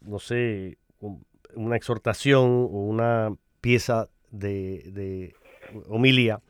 [0.00, 0.78] no sé,
[1.54, 5.34] una exhortación o una pieza de, de
[5.88, 6.40] homilía,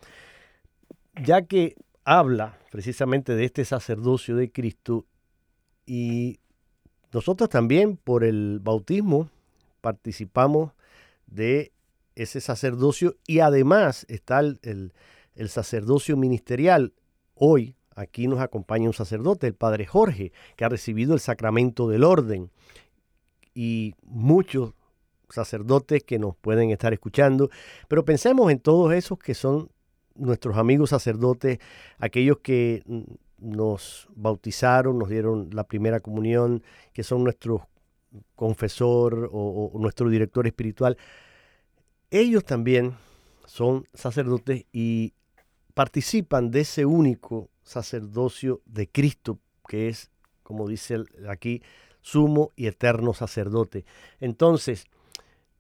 [1.23, 5.07] ya que habla precisamente de este sacerdocio de Cristo
[5.87, 6.41] y
[7.13, 9.29] nosotros también por el bautismo
[9.81, 10.73] participamos
[11.27, 11.73] de
[12.23, 14.93] ese sacerdocio y además está el,
[15.49, 16.93] sacerdocio ministerial.
[17.35, 22.05] Hoy aquí nos acompaña un sacerdote, el padre Jorge, que ha recibido el sacramento del
[22.05, 22.51] orden.
[23.55, 24.75] Y muchos
[25.31, 27.49] sacerdotes que nos pueden estar escuchando,
[27.89, 29.71] pero pensemos en todos esos que son
[30.15, 31.59] nuestros amigos sacerdotes,
[31.99, 32.83] aquellos que
[33.39, 37.69] nos bautizaron, nos dieron la primera comunión, que son nuestro
[38.35, 40.99] confesor o nuestro director espiritual
[42.11, 42.97] ellos también
[43.47, 45.15] son sacerdotes y
[45.75, 50.11] participan de ese único sacerdocio de Cristo, que es,
[50.43, 51.63] como dice aquí,
[52.01, 53.85] sumo y eterno sacerdote.
[54.21, 54.87] Entonces,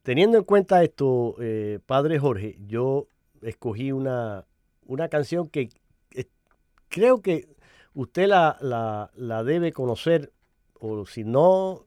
[0.02, 3.06] teniendo en cuenta esto, eh, Padre Jorge, yo
[3.42, 4.46] escogí una,
[4.86, 5.70] una canción que
[6.14, 6.26] eh,
[6.88, 7.48] creo que
[7.94, 10.32] usted la, la, la debe conocer,
[10.80, 11.86] o si no,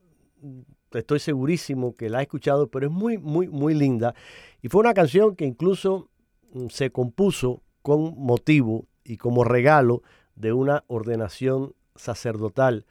[1.00, 4.16] estoy segurísimo que la ha escuchado, pero es muy, muy, muy linda.
[4.62, 6.10] Y fue una canción que incluso
[6.54, 10.02] mm, se compuso con motivo y como regalo
[10.36, 12.86] de una ordenación sacerdotal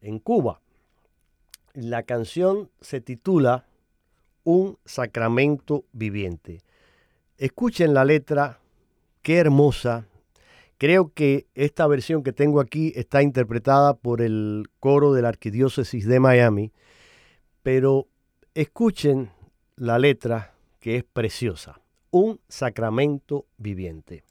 [0.00, 0.60] en Cuba.
[1.74, 3.66] La canción se titula
[4.44, 6.62] Un sacramento viviente.
[7.38, 8.60] Escuchen la letra,
[9.22, 10.06] qué hermosa.
[10.78, 16.06] Creo que esta versión que tengo aquí está interpretada por el coro de la Arquidiócesis
[16.06, 16.72] de Miami,
[17.66, 18.06] pero
[18.54, 19.32] escuchen
[19.74, 21.80] la letra que es preciosa,
[22.12, 24.22] un sacramento viviente.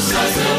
[0.00, 0.49] Cause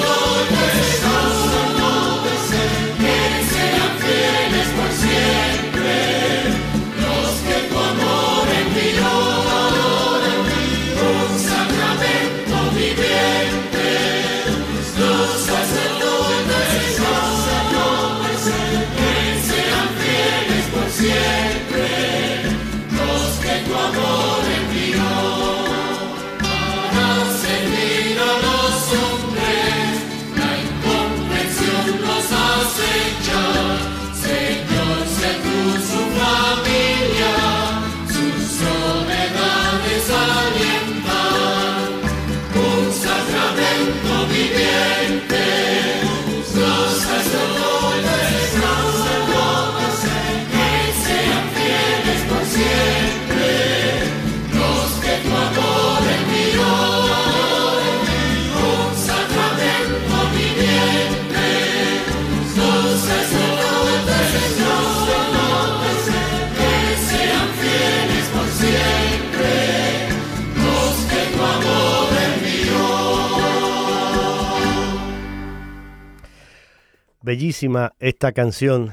[77.31, 78.89] Bellísima esta canción.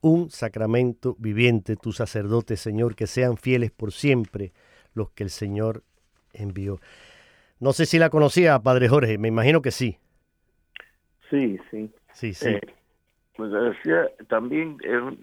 [0.00, 4.54] Un sacramento viviente, tu sacerdote, Señor, que sean fieles por siempre
[4.94, 5.82] los que el Señor
[6.32, 6.78] envió.
[7.60, 9.98] No sé si la conocía, Padre Jorge, me imagino que sí.
[11.28, 11.90] Sí, sí.
[12.14, 12.48] Sí, sí.
[12.48, 12.60] Eh,
[13.36, 14.78] pues decía, también,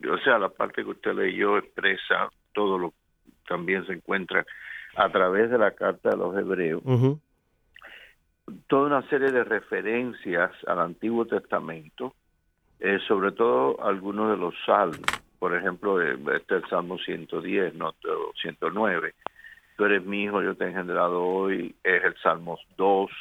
[0.07, 4.45] o sea, la parte que usted leyó expresa todo lo que también se encuentra
[4.95, 6.83] a través de la carta de los hebreos
[8.71, 12.15] toda una serie de referencias al Antiguo Testamento,
[12.79, 15.01] eh, sobre todo algunos de los salmos.
[15.39, 17.93] Por ejemplo, eh, este es el Salmo 110, no
[18.41, 19.13] 109.
[19.75, 21.75] Tú eres mi hijo, yo te he engendrado hoy.
[21.83, 23.11] Es el Salmo 2.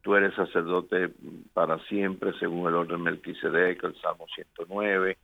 [0.00, 1.10] Tú eres sacerdote
[1.52, 5.18] para siempre, según el orden Melquisedec, el Salmo 109.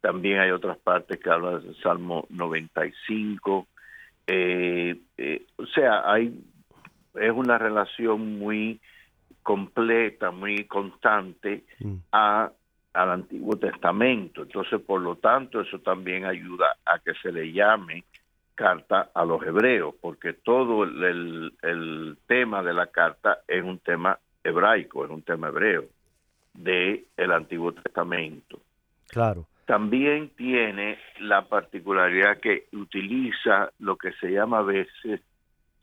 [0.00, 3.66] También hay otras partes que hablan del Salmo 95.
[4.28, 6.40] Eh, eh, o sea, hay
[7.16, 8.80] es una relación muy
[9.48, 11.94] completa, muy constante mm.
[12.12, 12.52] a,
[12.92, 14.42] al Antiguo Testamento.
[14.42, 18.04] Entonces, por lo tanto, eso también ayuda a que se le llame
[18.54, 24.18] carta a los hebreos, porque todo el, el, tema de la carta es un tema
[24.44, 25.86] hebraico, es un tema hebreo
[26.52, 28.60] de el Antiguo Testamento.
[29.08, 29.46] Claro.
[29.64, 35.22] También tiene la particularidad que utiliza lo que se llama a veces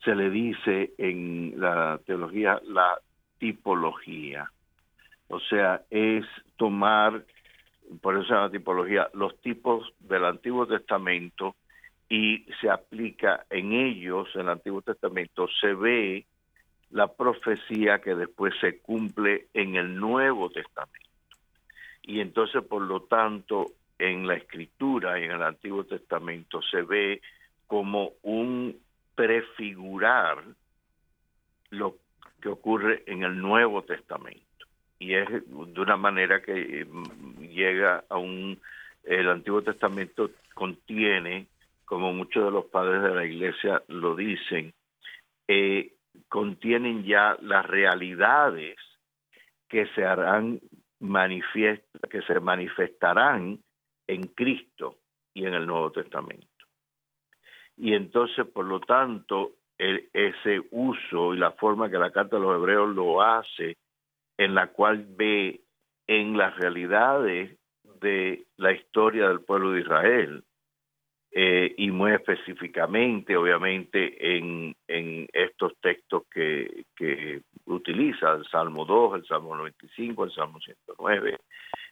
[0.04, 2.96] se le dice en la teología la
[3.38, 4.50] tipología.
[5.28, 6.24] O sea, es
[6.56, 7.24] tomar,
[8.00, 11.56] por eso se llama tipología, los tipos del Antiguo Testamento
[12.08, 16.26] y se aplica en ellos, en el Antiguo Testamento, se ve
[16.90, 21.10] la profecía que después se cumple en el Nuevo Testamento.
[22.02, 27.20] Y entonces, por lo tanto, en la escritura y en el Antiguo Testamento se ve
[27.66, 28.78] como un
[29.16, 30.44] prefigurar
[31.70, 31.96] lo
[32.40, 34.42] que ocurre en el Nuevo Testamento.
[34.98, 38.60] Y es de una manera que mm, llega a un...
[39.04, 41.46] El Antiguo Testamento contiene,
[41.84, 44.72] como muchos de los padres de la Iglesia lo dicen,
[45.46, 45.92] eh,
[46.28, 48.76] contienen ya las realidades
[49.68, 50.60] que se harán
[50.98, 53.60] manifiesta, que se manifestarán
[54.08, 54.96] en Cristo
[55.34, 56.46] y en el Nuevo Testamento
[57.76, 62.56] y entonces por lo tanto ese uso y la forma que la carta de los
[62.56, 63.76] hebreos lo hace
[64.38, 65.60] en la cual ve
[66.06, 67.58] en las realidades
[68.00, 70.44] de la historia del pueblo de Israel
[71.32, 79.16] eh, y muy específicamente obviamente en, en estos textos que, que utiliza el Salmo 2,
[79.16, 81.38] el Salmo 95, el Salmo 109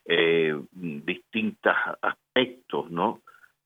[0.06, 3.22] eh, distintos aspectos no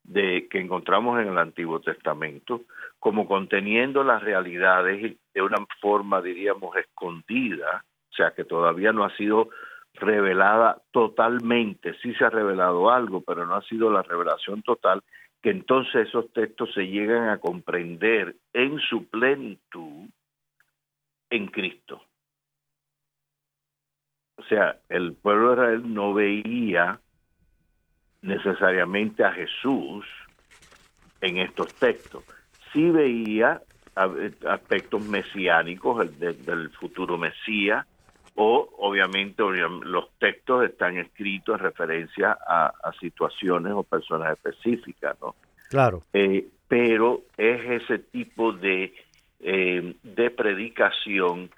[0.09, 2.63] de que encontramos en el Antiguo Testamento
[2.99, 9.15] como conteniendo las realidades de una forma diríamos escondida, o sea que todavía no ha
[9.17, 9.51] sido
[9.93, 15.03] revelada totalmente, sí se ha revelado algo, pero no ha sido la revelación total,
[15.43, 20.09] que entonces esos textos se llegan a comprender en su plenitud
[21.29, 22.01] en Cristo.
[24.39, 27.01] O sea, el pueblo de Israel no veía
[28.23, 30.05] necesariamente a Jesús
[31.21, 32.25] en estos textos.
[32.73, 33.63] Sí veía
[34.47, 37.87] aspectos mesiánicos del futuro Mesías,
[38.41, 45.35] o obviamente los textos están escritos en referencia a, situaciones o personas específicas, ¿no?
[45.69, 46.05] Claro.
[46.13, 48.95] Eh, pero es ese tipo de,
[49.41, 51.51] eh, de predicación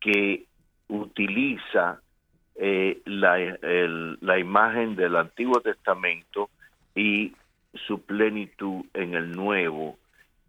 [0.00, 0.46] que
[0.88, 2.00] utiliza
[2.56, 3.38] eh, la,
[4.20, 6.50] la imagen del Antiguo Testamento
[6.94, 7.32] y
[7.86, 9.96] su plenitud en el Nuevo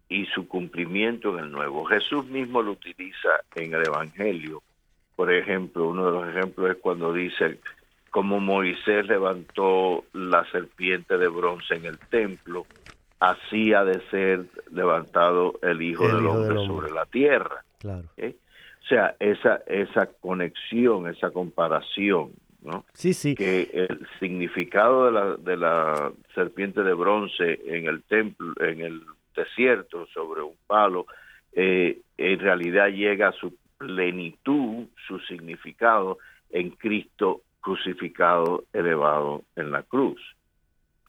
[0.08, 1.84] y su cumplimiento en el Nuevo.
[1.86, 4.62] Jesús mismo lo utiliza en el Evangelio.
[5.16, 7.58] Por ejemplo, uno de los ejemplos es cuando dice
[8.14, 12.64] como Moisés levantó la serpiente de bronce en el templo,
[13.18, 17.64] así ha de ser levantado el Hijo, del, hombre sobre la tierra.
[17.80, 18.04] Claro.
[18.84, 22.32] O sea, esa, esa conexión, esa comparación,
[22.62, 22.84] ¿no?
[22.92, 23.34] Sí, sí.
[23.34, 29.02] Que el significado de la, de la serpiente de bronce en el templo, en el
[29.34, 31.06] desierto, sobre un palo,
[31.54, 36.18] eh, en realidad llega a su plenitud, su significado
[36.50, 40.20] en Cristo crucificado, elevado en la cruz.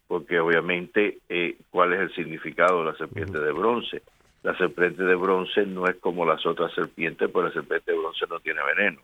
[0.08, 4.02] Porque obviamente, eh, ¿cuál es el significado de la serpiente de bronce?
[4.46, 8.28] La serpiente de bronce no es como las otras serpientes, porque la serpiente de bronce
[8.30, 9.02] no tiene veneno,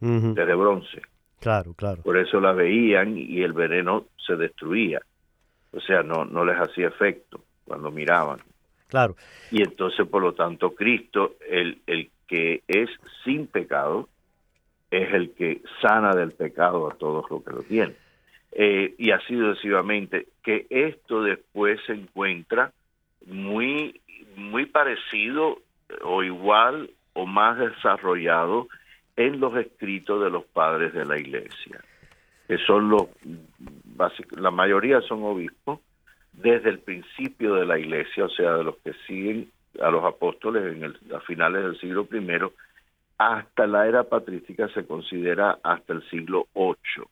[0.00, 1.02] es de bronce.
[1.38, 2.00] Claro, claro.
[2.02, 5.02] Por eso la veían y el veneno se destruía.
[5.72, 8.38] O sea, no, no les hacía efecto cuando miraban.
[8.88, 9.16] Claro.
[9.50, 12.88] Y entonces, por lo tanto, Cristo, el, el que es
[13.22, 14.08] sin pecado,
[14.90, 17.96] es el que sana del pecado a todos los que lo tienen.
[18.52, 22.72] Eh, y así sucesivamente, que esto después se encuentra
[23.26, 24.00] muy,
[24.36, 25.58] muy parecido
[26.02, 28.68] o igual o más desarrollado
[29.16, 31.80] en los escritos de los padres de la iglesia,
[32.48, 33.08] que son los,
[34.30, 35.80] la mayoría son obispos,
[36.32, 39.50] desde el principio de la iglesia, o sea, de los que siguen
[39.80, 42.38] a los apóstoles en el, a finales del siglo I,
[43.18, 47.04] hasta la era patrística se considera hasta el siglo VIII,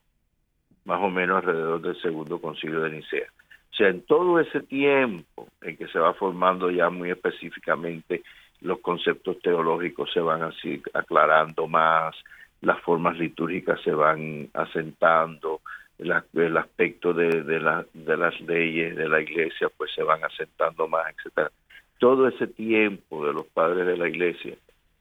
[0.84, 3.26] más o menos alrededor del segundo concilio de Nicea.
[3.72, 8.22] O sea, en todo ese tiempo en que se va formando ya muy específicamente
[8.60, 12.16] los conceptos teológicos se van así aclarando más,
[12.60, 15.60] las formas litúrgicas se van asentando,
[15.98, 21.50] el aspecto de, las leyes de la iglesia pues se van asentando más, etcétera.
[21.98, 24.54] Todo ese tiempo de los padres de la iglesia,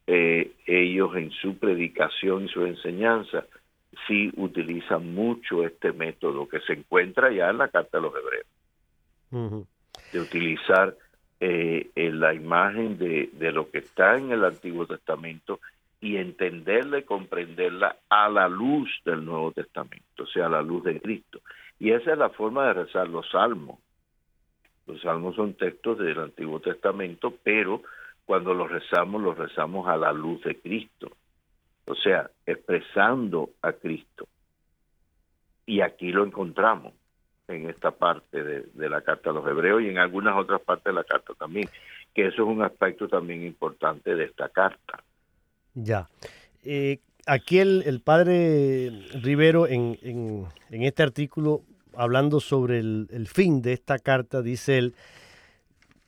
[0.07, 3.45] eh, ellos en su predicación y su enseñanza
[4.07, 8.47] sí utilizan mucho este método que se encuentra ya en la carta de los hebreos,
[9.32, 10.96] de utilizar
[11.40, 15.60] eh, la imagen de, de lo que está en el Antiguo Testamento
[16.00, 20.84] y entenderla y comprenderla a la luz del Nuevo Testamento, o sea, a la luz
[20.84, 21.42] de Cristo.
[21.80, 23.80] Y esa es la forma de rezar los salmos.
[24.86, 27.82] Los salmos son textos del Antiguo Testamento, pero
[28.26, 31.12] cuando los rezamos, los rezamos a la luz de Cristo,
[31.86, 34.28] o sea, expresando a Cristo.
[35.66, 36.94] Y aquí lo encontramos
[37.48, 40.93] en esta parte de, la carta a los hebreos y en algunas otras partes de
[40.93, 41.70] la carta también,
[42.14, 45.04] que eso es un aspecto también importante de esta carta.
[45.74, 46.10] Ya.
[46.64, 48.91] Eh, aquí el, padre
[49.22, 51.62] Rivero en, en, este artículo,
[51.95, 54.95] hablando sobre el, fin de esta carta, dice él,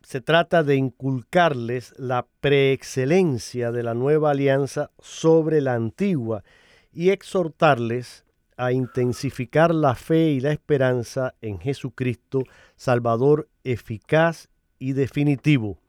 [0.02, 6.44] se trata de inculcarles la preexcelencia de la nueva alianza sobre la antigua
[6.92, 8.26] y exhortarles
[8.60, 12.43] a intensificar la fe y la esperanza en Jesucristo,
[12.76, 15.80] Salvador eficaz y definitivo,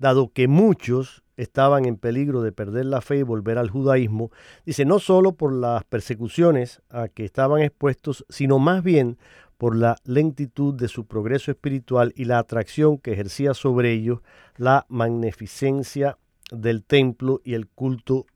[0.00, 4.32] dado que muchos estaban en peligro de perder la fe y volver al judaísmo,
[4.66, 9.16] dice, no solo por las persecuciones a que estaban expuestos, sino más bien
[9.56, 14.18] por la lentitud de su progreso espiritual y la atracción que ejercía sobre ellos
[14.56, 16.18] la magnificencia
[16.50, 18.26] del templo y el culto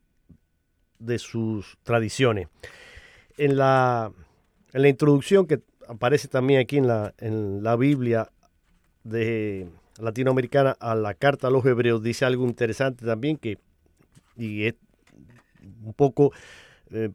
[1.00, 2.46] de sus tradiciones.
[3.36, 4.12] En la,
[4.72, 8.30] en la introducción que aparece también aquí en la, en la Biblia
[9.02, 9.68] de
[9.98, 13.58] latinoamericana a la carta a los hebreos dice algo interesante también que
[14.36, 14.74] y es
[15.84, 16.32] un poco
[16.90, 17.10] eh,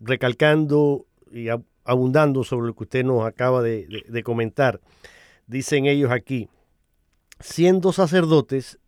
[0.00, 1.48] recalcando y
[1.84, 4.80] abundando sobre lo que usted nos acaba de, de comentar.
[5.46, 6.48] Dicen ellos aquí,
[7.40, 8.78] siendo sacerdotes,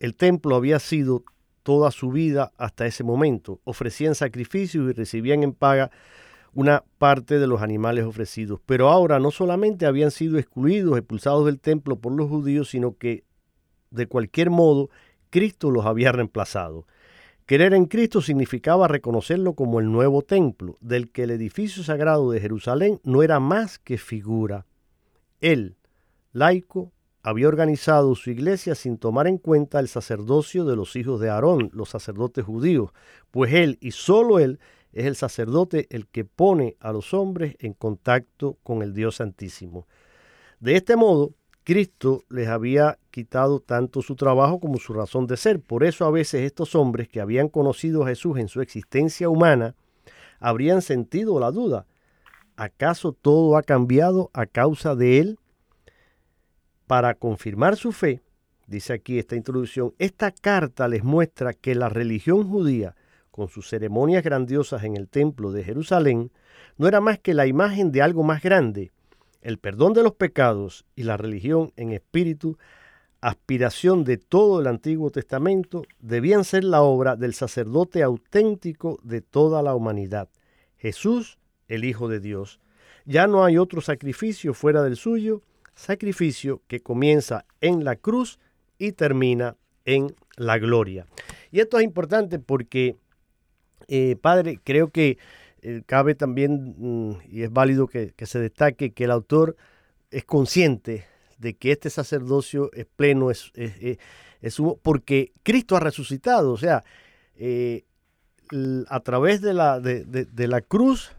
[0.00, 1.24] el templo había sido
[1.62, 3.60] toda su vida hasta ese momento.
[3.64, 5.90] Ofrecían sacrificios y recibían en paga
[6.56, 8.60] una parte de los animales ofrecidos.
[8.64, 13.24] Pero ahora no solamente habían sido excluidos, expulsados del templo por los judíos, sino que
[13.90, 14.88] de cualquier modo
[15.28, 16.86] Cristo los había reemplazado.
[17.44, 22.40] Querer en Cristo significaba reconocerlo como el nuevo templo, del que el edificio sagrado de
[22.40, 24.64] Jerusalén no era más que figura.
[25.40, 25.76] Él,
[26.32, 26.90] laico,
[27.22, 31.70] había organizado su iglesia sin tomar en cuenta el sacerdocio de los hijos de Aarón,
[31.74, 32.92] los sacerdotes judíos,
[33.30, 34.58] pues él y solo él
[34.96, 39.86] es el sacerdote el que pone a los hombres en contacto con el Dios Santísimo.
[40.58, 41.34] De este modo,
[41.64, 45.60] Cristo les había quitado tanto su trabajo como su razón de ser.
[45.60, 49.74] Por eso a veces estos hombres que habían conocido a Jesús en su existencia humana
[50.40, 51.86] habrían sentido la duda.
[52.56, 55.38] ¿Acaso todo ha cambiado a causa de él?
[56.86, 58.22] Para confirmar su fe,
[58.66, 62.94] dice aquí esta introducción, esta carta les muestra que la religión judía
[63.36, 66.32] con sus ceremonias grandiosas en el templo de Jerusalén,
[66.78, 68.90] no era más que la imagen de algo más grande,
[69.42, 72.58] el perdón de los pecados y la religión en espíritu,
[73.20, 79.62] aspiración de todo el Antiguo Testamento, debían ser la obra del sacerdote auténtico de toda
[79.62, 80.28] la humanidad,
[80.78, 82.60] Jesús el Hijo de Dios.
[83.04, 85.42] Ya no hay otro sacrificio fuera del suyo,
[85.74, 88.38] sacrificio que comienza en la cruz
[88.78, 91.06] y termina en la gloria.
[91.50, 92.96] Y esto es importante porque,
[93.88, 95.18] eh, Padre, creo que
[95.62, 99.56] eh, cabe también, mm, y es válido que, se destaque, que el autor
[100.10, 101.04] es consciente
[101.38, 103.98] de que este sacerdocio es pleno, es, es,
[104.82, 106.84] porque Cristo ha resucitado, o sea,
[107.36, 107.84] eh,
[108.88, 111.12] a través de la, de la cruz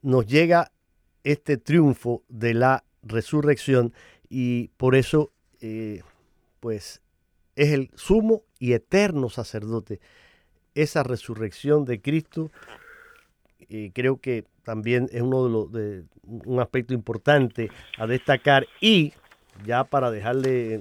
[0.00, 0.72] nos llega
[1.24, 3.92] este triunfo de la resurrección
[4.28, 6.02] y por eso eh,
[6.60, 7.00] pues
[7.54, 10.00] es el sumo y eterno sacerdote.
[10.74, 12.50] Esa resurrección de Cristo
[13.94, 16.04] creo que también es uno de los
[16.44, 18.66] un aspecto importante a destacar.
[18.80, 19.12] Y
[19.64, 20.80] ya para dejarle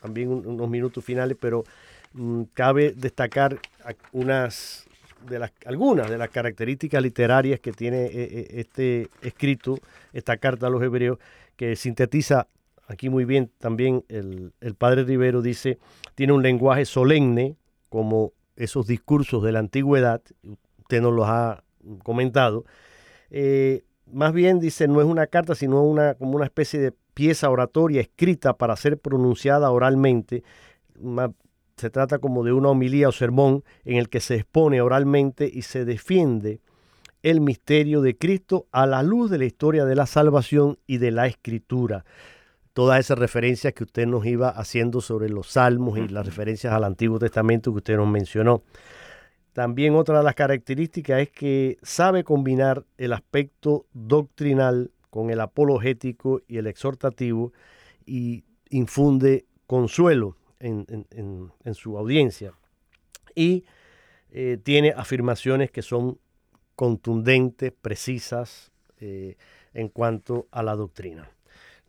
[0.00, 1.64] también unos minutos finales, pero
[2.12, 3.58] mm, cabe destacar
[4.12, 4.86] unas
[5.28, 9.78] de las algunas de las características literarias que tiene eh, eh, este escrito,
[10.12, 11.18] esta carta a los hebreos,
[11.56, 12.46] que sintetiza
[12.88, 15.78] aquí muy bien también el, padre Rivero dice,
[16.14, 17.56] tiene un lenguaje solemne,
[17.88, 20.22] como esos discursos de la antigüedad,
[20.78, 21.64] usted nos los ha
[22.02, 22.64] comentado.
[23.30, 27.50] Eh, más bien dice, no es una carta, sino una, como una especie de pieza
[27.50, 30.42] oratoria escrita para ser pronunciada oralmente,
[31.76, 35.62] se trata como de una homilía o sermón en el que se expone oralmente y
[35.62, 36.60] se defiende
[37.22, 41.10] el misterio de Cristo a la luz de la historia de la salvación y de
[41.10, 42.04] la escritura.
[42.80, 46.84] Todas esas referencias que usted nos iba haciendo sobre los salmos y las referencias al
[46.84, 48.62] Antiguo Testamento que usted nos mencionó.
[49.52, 56.40] También otra de las características es que sabe combinar el aspecto doctrinal con el apologético
[56.48, 57.52] y el exhortativo
[58.06, 62.54] y infunde consuelo en, su audiencia.
[63.34, 63.66] Y
[64.30, 66.18] eh, tiene afirmaciones que son
[66.76, 69.36] contundentes, precisas eh,
[69.74, 71.28] en cuanto a la doctrina.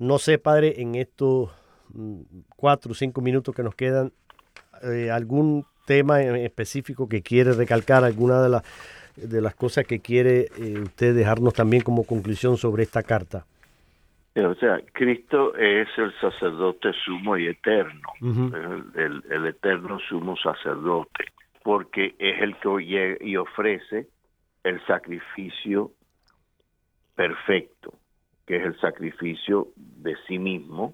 [0.02, 1.52] No sé, padre, en estos
[1.94, 2.22] mm,
[2.56, 4.12] cuatro o cinco minutos que nos quedan,
[4.82, 8.64] eh, algún tema en específico que quiere recalcar, alguna de, las
[9.16, 10.48] de las cosas que quiere
[10.82, 13.46] usted dejarnos también como conclusión sobre esta carta.
[14.36, 18.10] O sea, Cristo es el sacerdote sumo y eterno,
[18.96, 21.26] el, eterno sumo sacerdote,
[21.62, 24.08] porque es el que oye y ofrece
[24.64, 25.92] el sacrificio
[27.14, 27.94] perfecto,
[28.52, 30.94] que es el sacrificio de sí mismo.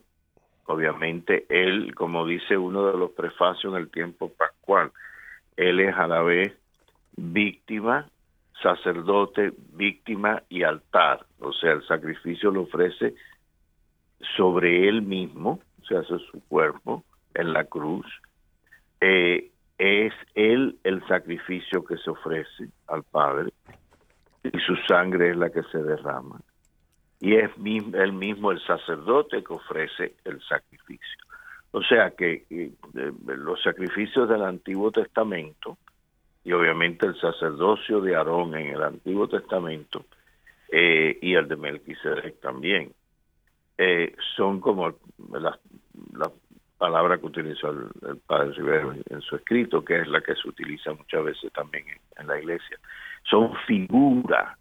[0.67, 4.91] Obviamente, él, como dice uno de los prefacios en el tiempo pascual,
[5.55, 6.55] él es a la vez
[7.15, 8.07] víctima,
[8.61, 11.25] sacerdote, víctima y altar.
[11.39, 13.15] O sea, el sacrificio lo ofrece
[14.35, 18.05] sobre él mismo, o sea, es su cuerpo en la cruz.
[19.01, 19.49] Eh,
[19.79, 23.49] es él el sacrificio que se ofrece al Padre
[24.43, 26.39] y su sangre es la que se derrama.
[27.19, 31.17] Y es él mismo el sacerdote que ofrece el sacrificio.
[31.71, 32.71] O sea que eh,
[33.25, 35.77] los sacrificios del Antiguo Testamento
[36.43, 40.05] y obviamente el sacerdocio de Aarón en el Antiguo Testamento
[40.71, 42.93] eh, y el de Melquisedec también
[43.77, 44.95] eh, son como
[45.33, 45.59] la,
[46.77, 50.93] palabra que utilizó el, padre Rivero en, su escrito, que es la que se utiliza
[50.93, 52.79] muchas veces también en, la iglesia.
[53.23, 54.57] Son figuras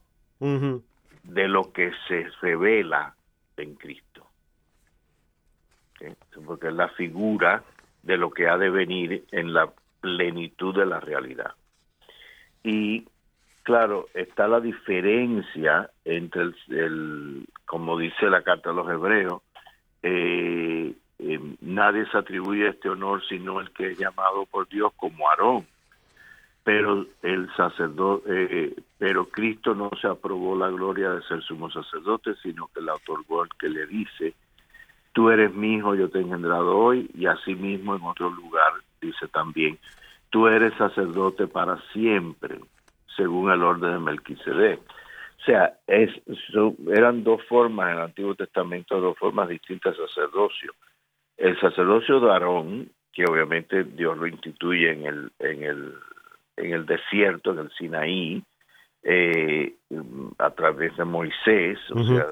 [1.26, 3.14] de lo que se revela
[3.56, 4.26] en Cristo.
[6.44, 7.62] Porque es la figura
[8.02, 9.70] de lo que ha de venir en la
[10.00, 11.54] plenitud de la realidad.
[12.62, 13.06] Y
[13.62, 19.42] claro, está la diferencia entre el, como dice la carta de los hebreos,
[20.02, 25.28] eh, eh, nadie se atribuye este honor sino el que es llamado por Dios como
[25.28, 25.66] Aarón.
[26.66, 32.34] Pero el sacerdote, eh, pero Cristo no se aprobó la gloria de ser sumo sacerdote,
[32.42, 34.34] sino que le otorgó el que le dice,
[35.12, 39.28] tú eres mi hijo, yo te he engendrado hoy, y asimismo en otro lugar dice
[39.28, 39.78] también,
[40.30, 42.58] tú eres sacerdote para siempre,
[43.16, 44.80] según el orden de Melquisedec.
[44.80, 46.10] O sea, es,
[46.88, 50.72] eran dos formas en el Antiguo Testamento, dos formas distintas de sacerdocio.
[51.36, 55.94] El sacerdocio de Aarón, que obviamente Dios lo instituye en el, en el,
[56.56, 58.42] en el desierto, en el Sinaí,
[59.02, 59.74] eh,
[60.38, 62.26] a través de Moisés, o sea,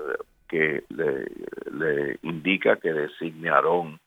[0.49, 1.27] que le,
[1.73, 4.01] le, indica que designe a Aarón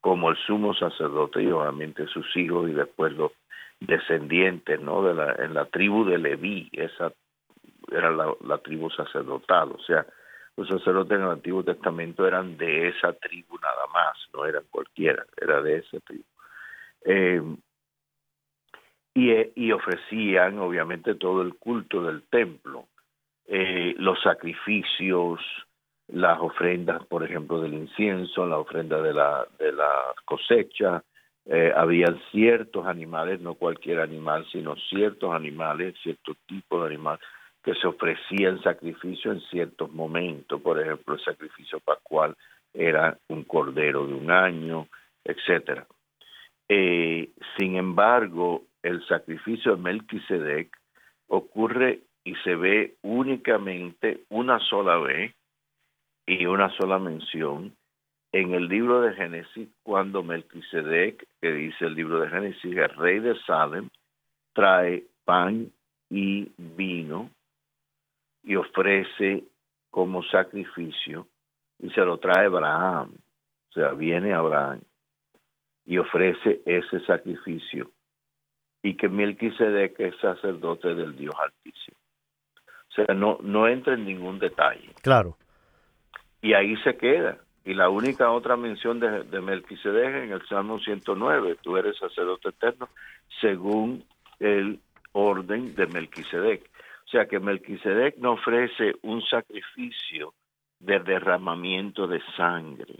[0.00, 3.32] como el sumo sacerdote y obviamente sus hijos y después los
[3.80, 5.02] descendientes, ¿no?
[5.02, 7.12] De la, en la tribu de Leví, esa
[7.90, 10.06] era la, tribu sacerdotal, o sea,
[10.56, 15.24] los sacerdotes en el Antiguo Testamento eran de esa tribu nada más, no eran cualquiera,
[15.40, 16.24] era de esa tribu.
[17.04, 17.42] Eh,
[19.14, 22.86] y, y, ofrecían obviamente todo el culto del templo.
[23.46, 25.40] eh, los sacrificios,
[26.08, 29.90] las ofrendas, por ejemplo, del incienso, la ofrenda de la, de la
[30.24, 31.02] cosecha,
[31.46, 37.18] eh, habían ciertos animales, no cualquier animal, sino ciertos animales, cierto tipo de animal,
[37.62, 40.60] que se ofrecía en sacrificio en ciertos momentos.
[40.60, 42.34] Por ejemplo, el sacrificio pascual
[42.72, 44.88] era un cordero de un año,
[45.24, 45.86] etcétera.
[46.68, 50.68] Eh, sin embargo, el sacrificio de Melquisedec
[51.28, 55.34] ocurre y se ve únicamente una sola vez
[56.26, 57.74] y una sola mención
[58.32, 63.20] en el libro de Génesis cuando Melquisedec, que dice el libro de Génesis, el rey
[63.20, 63.88] de Salem,
[64.52, 65.72] trae pan
[66.10, 67.30] y vino
[68.42, 69.44] y ofrece
[69.90, 71.26] como sacrificio
[71.78, 73.14] y se lo trae Abraham.
[73.70, 74.80] O sea, viene Abraham
[75.86, 77.90] y ofrece ese sacrificio
[78.84, 81.96] y que Melquisedec es sacerdote del Dios Altísimo.
[82.90, 84.90] O sea, no, no entra en ningún detalle.
[85.02, 85.38] Claro.
[86.42, 87.38] Y ahí se queda.
[87.64, 92.50] Y la única otra mención de, de Melquisedec en el Salmo 109, tú eres sacerdote
[92.50, 92.90] eterno,
[93.40, 94.04] según
[94.38, 94.78] el
[95.12, 96.70] orden de Melquisedec.
[97.06, 100.34] O sea que Melquisedec no ofrece un sacrificio
[100.78, 102.96] de derramamiento de sangre,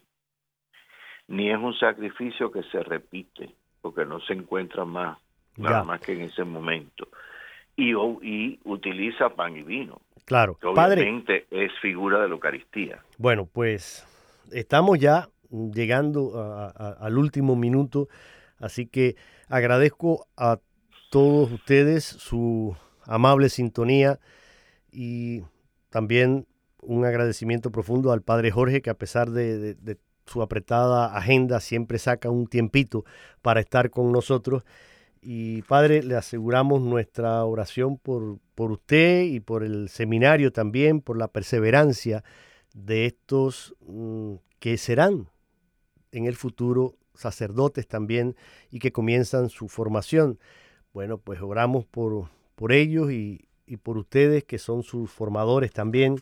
[1.29, 5.19] ni es un sacrificio que se repite, porque no se encuentra más,
[5.57, 7.09] nada más que en ese momento.
[7.77, 7.93] Y,
[8.23, 10.01] y utiliza pan y vino.
[10.25, 13.03] Claro, que obviamente es figura de la Eucaristía.
[13.19, 14.07] Bueno, pues
[14.53, 18.09] estamos ya llegando al último minuto,
[18.59, 19.17] así que
[19.49, 20.59] agradezco a
[21.11, 24.19] todos ustedes su amable sintonía
[24.91, 25.43] y
[25.91, 26.47] también
[26.81, 29.77] un agradecimiento profundo al Padre Jorge que a pesar de,
[30.27, 33.05] su apretada agenda siempre saca un tiempito
[33.43, 34.65] para estar con nosotros.
[35.27, 41.17] Y Padre, le aseguramos nuestra oración por, por usted y por el seminario también, por
[41.17, 42.23] la perseverancia
[42.75, 45.31] de estos mm, que serán
[46.13, 48.37] en el futuro sacerdotes también
[48.71, 50.39] y que comienzan su formación.
[50.93, 53.49] Bueno, pues oramos por, por ellos y,
[53.83, 56.17] por ustedes que son sus formadores también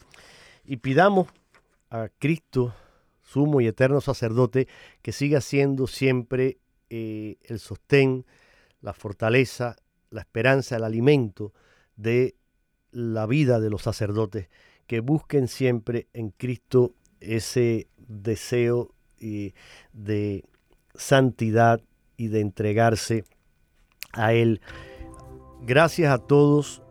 [0.64, 1.26] y pidamos
[1.90, 2.72] a Cristo,
[3.20, 4.68] sumo y eterno sacerdote,
[5.02, 8.24] que siga siendo siempre eh, el sostén,
[8.82, 9.76] la fortaleza,
[10.10, 11.52] la esperanza, el alimento
[11.96, 12.36] de
[12.90, 14.48] la vida de los sacerdotes
[14.86, 18.94] que busquen siempre en Cristo ese deseo
[19.92, 20.44] de
[20.94, 21.80] santidad
[22.16, 23.24] y de entregarse
[24.12, 24.60] a Él.
[25.62, 26.82] Gracias a todos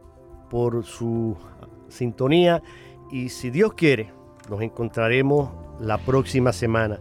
[0.50, 1.38] por su
[1.90, 2.64] sintonía
[3.12, 4.12] y si Dios quiere,
[4.50, 7.00] nos encontraremos la próxima semana.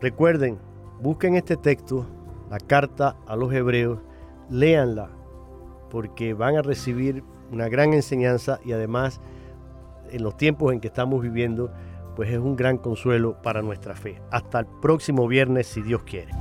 [0.00, 0.58] Recuerden,
[1.00, 2.06] busquen este texto,
[2.50, 3.98] la carta a los hebreos,
[4.50, 5.10] léanla,
[5.90, 9.20] porque van a recibir una gran enseñanza y además
[10.10, 11.70] en los tiempos en que estamos viviendo,
[12.14, 14.20] pues es un gran consuelo para nuestra fe.
[14.30, 16.32] Hasta el próximo viernes, si Dios quiere.